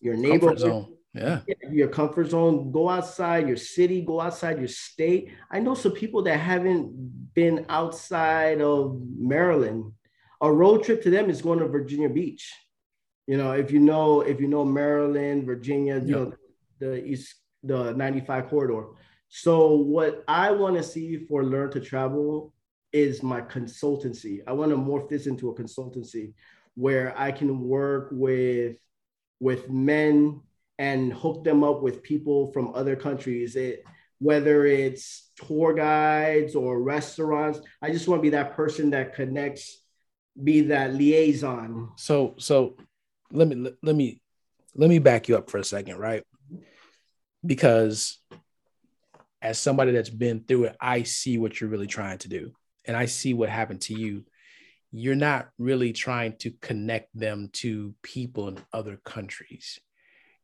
[0.00, 0.58] your neighborhood.
[0.58, 0.94] Zone.
[1.14, 1.40] Yeah.
[1.70, 2.70] Your comfort zone.
[2.70, 4.02] Go outside your city.
[4.02, 5.32] Go outside your state.
[5.50, 9.92] I know some people that haven't been outside of Maryland.
[10.40, 12.52] A road trip to them is going to Virginia Beach
[13.28, 16.32] you know, if you know, if you know Maryland, Virginia, you know,
[16.78, 18.86] the East, the 95 corridor.
[19.28, 22.54] So what I want to see for Learn to Travel
[22.92, 24.40] is my consultancy.
[24.46, 26.32] I want to morph this into a consultancy
[26.74, 28.76] where I can work with
[29.40, 30.40] with men
[30.78, 33.56] and hook them up with people from other countries.
[33.56, 33.84] It
[34.20, 37.60] whether it's tour guides or restaurants.
[37.80, 39.80] I just want to be that person that connects,
[40.42, 41.90] be that liaison.
[41.96, 42.76] So so
[43.30, 44.20] let me let me
[44.74, 46.24] let me back you up for a second, right?
[47.44, 48.18] Because
[49.40, 52.52] as somebody that's been through it, I see what you're really trying to do.
[52.84, 54.24] And I see what happened to you.
[54.90, 59.78] You're not really trying to connect them to people in other countries.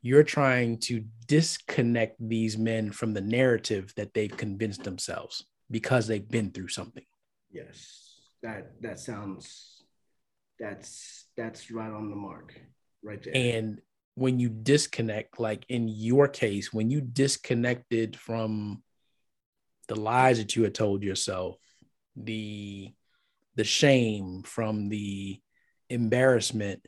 [0.03, 6.29] You're trying to disconnect these men from the narrative that they've convinced themselves because they've
[6.29, 7.05] been through something.
[7.51, 8.21] Yes.
[8.43, 9.83] That that sounds
[10.59, 12.61] that's that's right on the mark
[13.03, 13.33] right there.
[13.35, 13.81] And
[14.15, 18.83] when you disconnect, like in your case, when you disconnected from
[19.89, 21.57] the lies that you had told yourself,
[22.17, 22.93] the
[23.57, 25.41] the shame from the
[25.89, 26.87] embarrassment,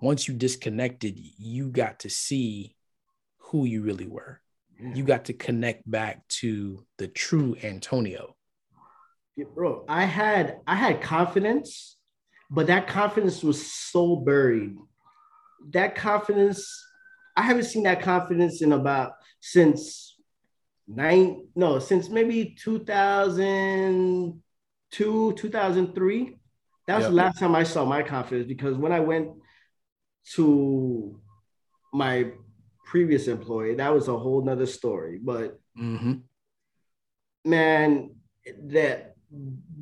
[0.00, 2.74] once you disconnected, you got to see
[3.38, 4.40] who you really were.
[4.80, 4.94] Yeah.
[4.94, 8.36] You got to connect back to the true Antonio.
[9.36, 11.96] Yeah, bro, I had I had confidence,
[12.50, 14.76] but that confidence was so buried
[15.70, 16.86] that confidence,
[17.36, 20.16] I haven't seen that confidence in about since
[20.86, 22.56] nine, no, since maybe
[24.92, 26.38] 2002, 2003.
[26.86, 27.10] That was yep.
[27.10, 29.30] the last time I saw my confidence because when I went
[30.34, 31.20] to
[31.92, 32.32] my
[32.84, 35.18] previous employee, that was a whole nother story.
[35.22, 36.14] But mm-hmm.
[37.44, 38.14] man,
[38.68, 39.14] that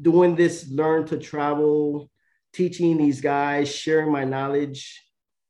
[0.03, 2.11] doing this learn to travel,
[2.53, 5.03] teaching these guys, sharing my knowledge,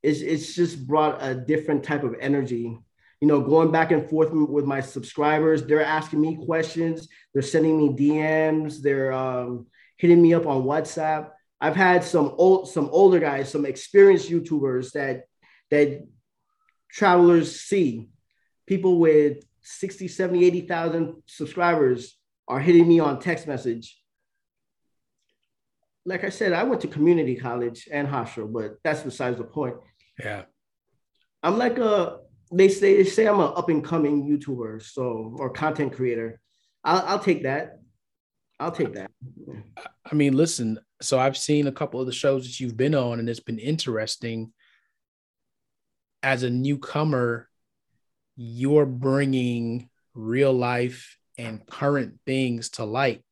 [0.03, 2.79] it's, it's just brought a different type of energy
[3.21, 5.63] you know, going back and forth with my subscribers.
[5.63, 7.09] They're asking me questions.
[7.33, 8.83] They're sending me DMs.
[8.83, 11.31] They're um, hitting me up on WhatsApp.
[11.61, 15.25] I've had some old, some older guys, some experienced YouTubers that
[15.71, 16.07] that
[16.91, 18.09] travelers see.
[18.67, 24.01] People with 60, 70, 80,000 subscribers are hitting me on text message.
[26.05, 29.77] Like I said, I went to community college and Hofstra, but that's besides the point.
[30.23, 30.43] Yeah.
[31.43, 32.19] I'm like a
[32.53, 36.41] they say they say I'm an up and coming YouTuber, so or content creator.
[36.85, 37.81] I'll I'll take that.
[38.59, 39.11] I'll take that.
[40.11, 40.79] I mean, listen.
[41.03, 43.59] So I've seen a couple of the shows that you've been on, and it's been
[43.59, 44.53] interesting.
[46.23, 47.49] As a newcomer,
[48.37, 53.23] you're bringing real life and current things to light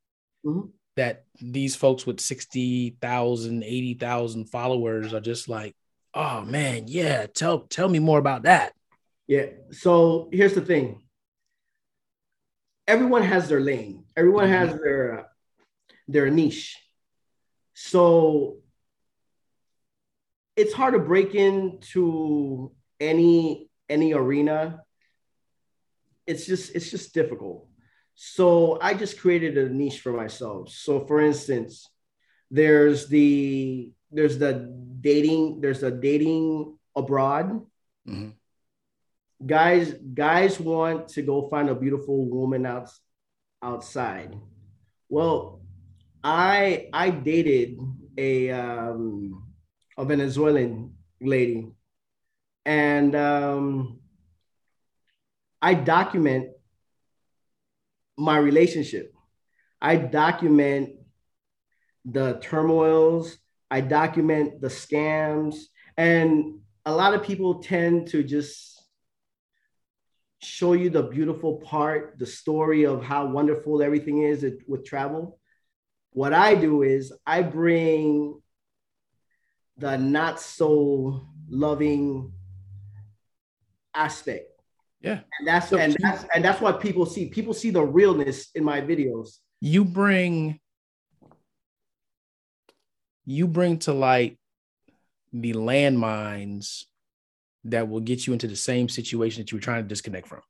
[0.45, 0.69] mm-hmm.
[0.97, 5.75] that these folks with 60,000, 80,000 followers are just like,
[6.13, 8.73] oh man, yeah, tell tell me more about that.
[9.27, 9.47] Yeah.
[9.71, 11.03] So here's the thing.
[12.87, 14.05] Everyone has their lane.
[14.17, 14.71] Everyone mm-hmm.
[14.71, 15.23] has their uh,
[16.09, 16.77] their niche.
[17.73, 18.59] So
[20.57, 24.83] it's hard to break into any any arena.
[26.27, 27.69] It's just it's just difficult.
[28.15, 30.71] So I just created a niche for myself.
[30.71, 31.89] So for instance,
[32.51, 34.71] there's the there's the
[35.01, 37.67] dating there's a dating abroad
[38.07, 38.31] mm-hmm.
[39.45, 42.91] Guys guys want to go find a beautiful woman out
[43.63, 44.35] outside
[45.09, 45.61] Well,
[46.25, 47.79] I I dated
[48.19, 49.45] a um,
[49.97, 51.71] a Venezuelan lady,
[52.65, 54.01] and um,
[55.63, 56.51] I document
[58.17, 59.13] my relationship.
[59.81, 60.97] I document
[62.05, 63.39] the turmoils.
[63.71, 65.57] I document the scams,
[65.97, 68.74] and a lot of people tend to just
[70.45, 75.39] show you the beautiful part, the story of how wonderful everything is with travel.
[76.11, 78.41] What I do is I bring
[79.77, 82.33] the not so loving
[83.95, 84.51] aspect.
[85.01, 85.21] Yeah.
[85.39, 87.29] And that's so and that's and that's what people see.
[87.29, 89.39] People see the realness in my videos.
[89.61, 90.61] You bring
[93.27, 94.39] you bring to light
[95.33, 96.85] the landmines
[97.65, 100.41] that will get you into the same situation that you were trying to disconnect from.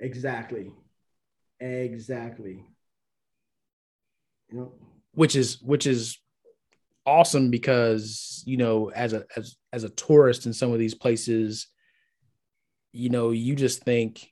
[0.00, 0.72] Exactly.
[1.60, 2.64] Exactly.
[4.50, 4.72] You know,
[5.12, 6.18] which is which is
[7.06, 11.66] awesome because you know as a as as a tourist in some of these places
[12.92, 14.30] you know you just think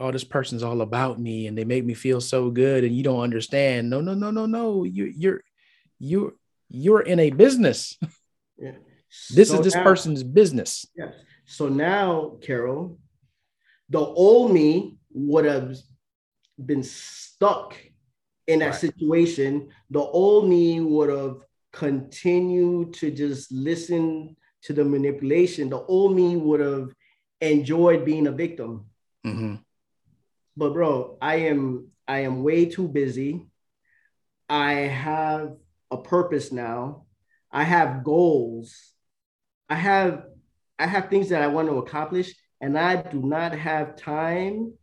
[0.00, 3.04] oh this person's all about me and they make me feel so good and you
[3.04, 5.42] don't understand no no no no no you you're
[6.00, 6.32] you're
[6.68, 7.96] you're in a business
[8.58, 8.72] yeah
[9.34, 10.86] this so is this now, person's business.
[10.96, 11.14] Yes.
[11.46, 12.96] So now, Kerrol,
[13.88, 15.76] the old me would have
[16.64, 17.76] been stuck
[18.46, 18.74] in that right.
[18.74, 19.68] situation.
[19.90, 21.38] The old me would have
[21.72, 25.68] continued to just listen to the manipulation.
[25.68, 26.94] The old me would have
[27.40, 28.86] enjoyed being a victim.
[29.26, 29.56] Mm-hmm.
[30.56, 33.46] But bro, I am I am way too busy.
[34.48, 35.56] I have
[35.90, 37.06] a purpose now.
[37.50, 38.93] I have goals
[39.68, 40.24] I have
[40.78, 44.74] I have things that I want to accomplish, and I do not have time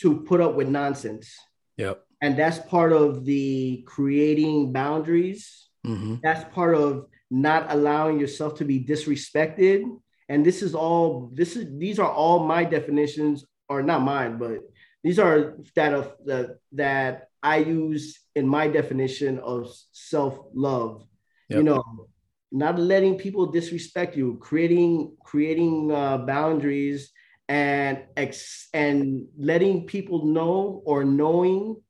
[0.00, 1.34] to put up with nonsense.
[1.76, 2.04] Yep.
[2.22, 5.68] And that's part of the creating boundaries.
[5.86, 6.16] Mm-hmm.
[6.22, 9.84] That's part of not allowing yourself to be disrespected.
[10.28, 14.60] And this is all this is these are all my definitions, or not mine, but
[15.02, 21.06] these are that of that that I use in my definition of self-love.
[21.50, 21.58] Yep.
[21.58, 22.08] You know,
[22.54, 27.10] not letting people disrespect you, creating creating uh, boundaries
[27.48, 31.82] and ex- and letting people know or knowing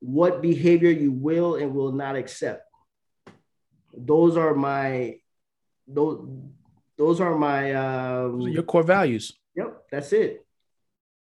[0.00, 2.62] what behavior you will and will not accept.
[3.96, 5.16] Those are my
[5.88, 6.28] those
[6.98, 9.32] those are my um, your core values.
[9.56, 10.46] Yep, that's it.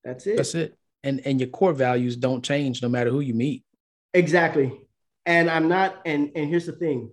[0.02, 0.36] That's it.
[0.36, 0.76] That's it.
[1.04, 3.62] And and your core values don't change no matter who you meet.
[4.12, 4.72] Exactly.
[5.24, 7.12] And I'm not and and here's the thing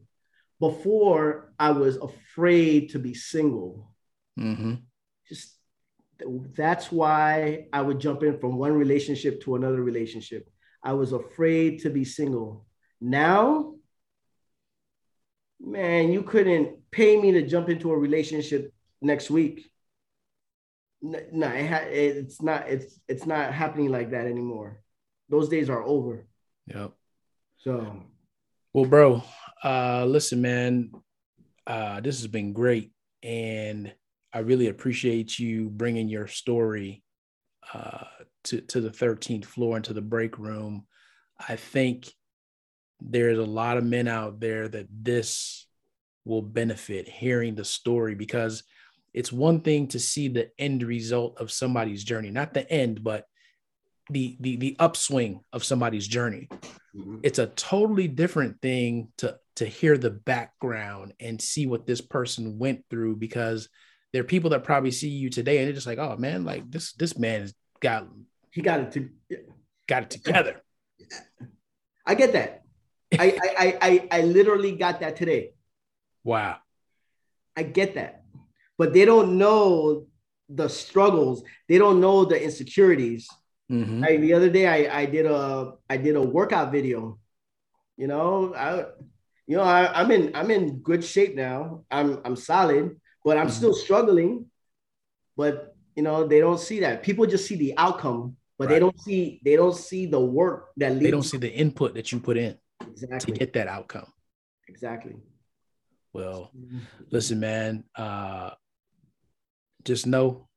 [0.59, 3.91] before I was afraid to be single.
[4.39, 4.75] Mm-hmm.
[5.27, 5.55] Just
[6.55, 10.49] that's why I would jump in from one relationship to another relationship.
[10.83, 12.65] I was afraid to be single.
[12.99, 13.75] Now,
[15.59, 19.69] man, you couldn't pay me to jump into a relationship next week.
[21.01, 22.67] No, no it ha- it's not.
[22.67, 24.81] It's it's not happening like that anymore.
[25.29, 26.25] Those days are over.
[26.67, 26.93] Yep.
[27.59, 28.03] So,
[28.73, 29.23] well, bro,
[29.63, 30.91] uh, listen, man,
[31.65, 32.91] uh, this has been great,
[33.23, 33.93] and
[34.33, 37.03] I really appreciate you bringing your story
[37.73, 38.05] uh,
[38.45, 40.85] to to the 13th floor and to the break room.
[41.47, 42.07] I think
[42.99, 45.67] there's a lot of men out there that this
[46.25, 48.63] will benefit hearing the story because
[49.13, 53.25] it's one thing to see the end result of somebody's journey, not the end, but
[54.09, 56.47] the the the upswing of somebody's journey.
[56.95, 57.19] Mm-hmm.
[57.23, 62.59] It's a totally different thing to to hear the background and see what this person
[62.59, 63.69] went through because
[64.13, 66.69] there are people that probably see you today and they're just like, oh man, like
[66.69, 68.07] this this man has got
[68.51, 69.09] he got it to
[69.87, 70.61] got it together.
[72.05, 72.63] I get that.
[73.17, 75.51] I, I I I literally got that today.
[76.23, 76.57] Wow.
[77.55, 78.23] I get that.
[78.77, 80.05] But they don't know
[80.49, 81.43] the struggles.
[81.67, 83.27] They don't know the insecurities.
[83.71, 84.21] Mm-hmm.
[84.21, 87.19] The other day I, I did a I did a workout video.
[87.97, 88.85] You know, I
[89.47, 91.85] you know, I, am in I'm in good shape now.
[91.89, 93.55] I'm I'm solid, but I'm mm-hmm.
[93.55, 94.45] still struggling.
[95.37, 97.01] But you know, they don't see that.
[97.01, 98.73] People just see the outcome, but right.
[98.73, 101.03] they don't see they don't see the work that leads.
[101.03, 103.33] They don't see the input that you put in exactly.
[103.33, 104.11] to get that outcome.
[104.67, 105.15] Exactly.
[106.11, 106.79] Well, mm-hmm.
[107.09, 107.85] listen, man.
[107.95, 108.51] Uh,
[109.85, 110.49] just know,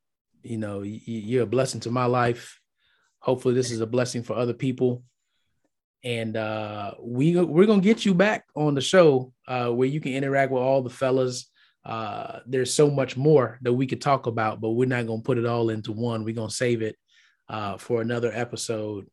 [0.43, 2.61] you know, you're a blessing to my life.
[3.21, 5.05] Hopefully, this is a blessing for other people
[6.03, 10.13] and uh, we we're gonna get you back on the show uh, where you can
[10.13, 11.51] interact with all the fellas.
[11.85, 15.39] Uh, there's so much more that we could talk about, but we're not gonna put
[15.39, 16.25] it all into one.
[16.25, 16.97] We're gonna save it
[17.49, 19.07] uh, for another episode.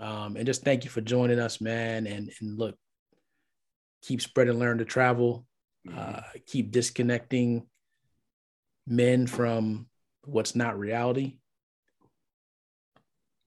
[0.00, 2.06] Um, and just thank you for joining us, man.
[2.06, 2.76] And and look,
[4.02, 5.44] keep spreading, learn to travel,
[5.88, 5.98] mm-hmm.
[5.98, 7.66] uh, keep disconnecting
[8.86, 9.88] men from
[10.24, 11.38] what's not reality.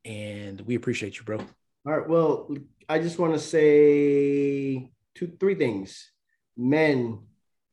[0.04, 1.38] And we appreciate you, bro.
[1.86, 2.08] All right.
[2.08, 2.54] Well,
[2.92, 6.12] I just want to say two, three things.
[6.58, 7.20] Men,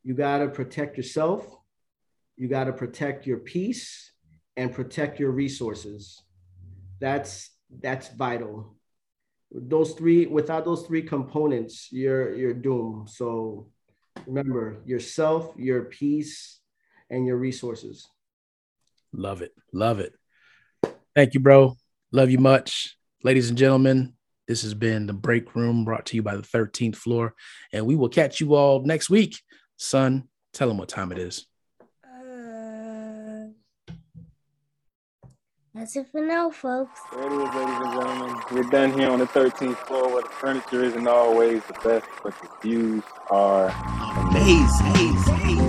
[0.05, 1.45] you got to protect yourself,
[2.37, 4.13] you got to protect your peace,
[4.57, 6.23] and protect your resources.
[7.01, 7.51] That's
[7.83, 8.77] that's vital.
[9.51, 13.11] Those three, without those three components, you're you're doomed.
[13.11, 13.71] So
[14.25, 16.61] remember yourself, your peace,
[17.11, 18.07] and your resources.
[19.13, 19.53] Love it.
[19.73, 20.13] Love it.
[21.17, 21.77] Thank you, bro.
[22.13, 22.97] Love you much.
[23.25, 24.15] Ladies and gentlemen,
[24.49, 27.35] this has been the break room brought to you by the 13th floor.
[27.73, 29.41] And we will catch you all next week.
[29.77, 30.25] Son,
[30.55, 31.47] tell them what time it is.
[32.03, 33.49] Uh,
[35.75, 36.99] that's it for now, folks.
[37.13, 38.43] There it is, ladies and gentlemen.
[38.51, 42.35] We're done here on the 13th floor where the furniture isn't always the best, but
[42.41, 43.69] the views are
[44.31, 44.87] amazing.
[44.87, 45.68] amazing.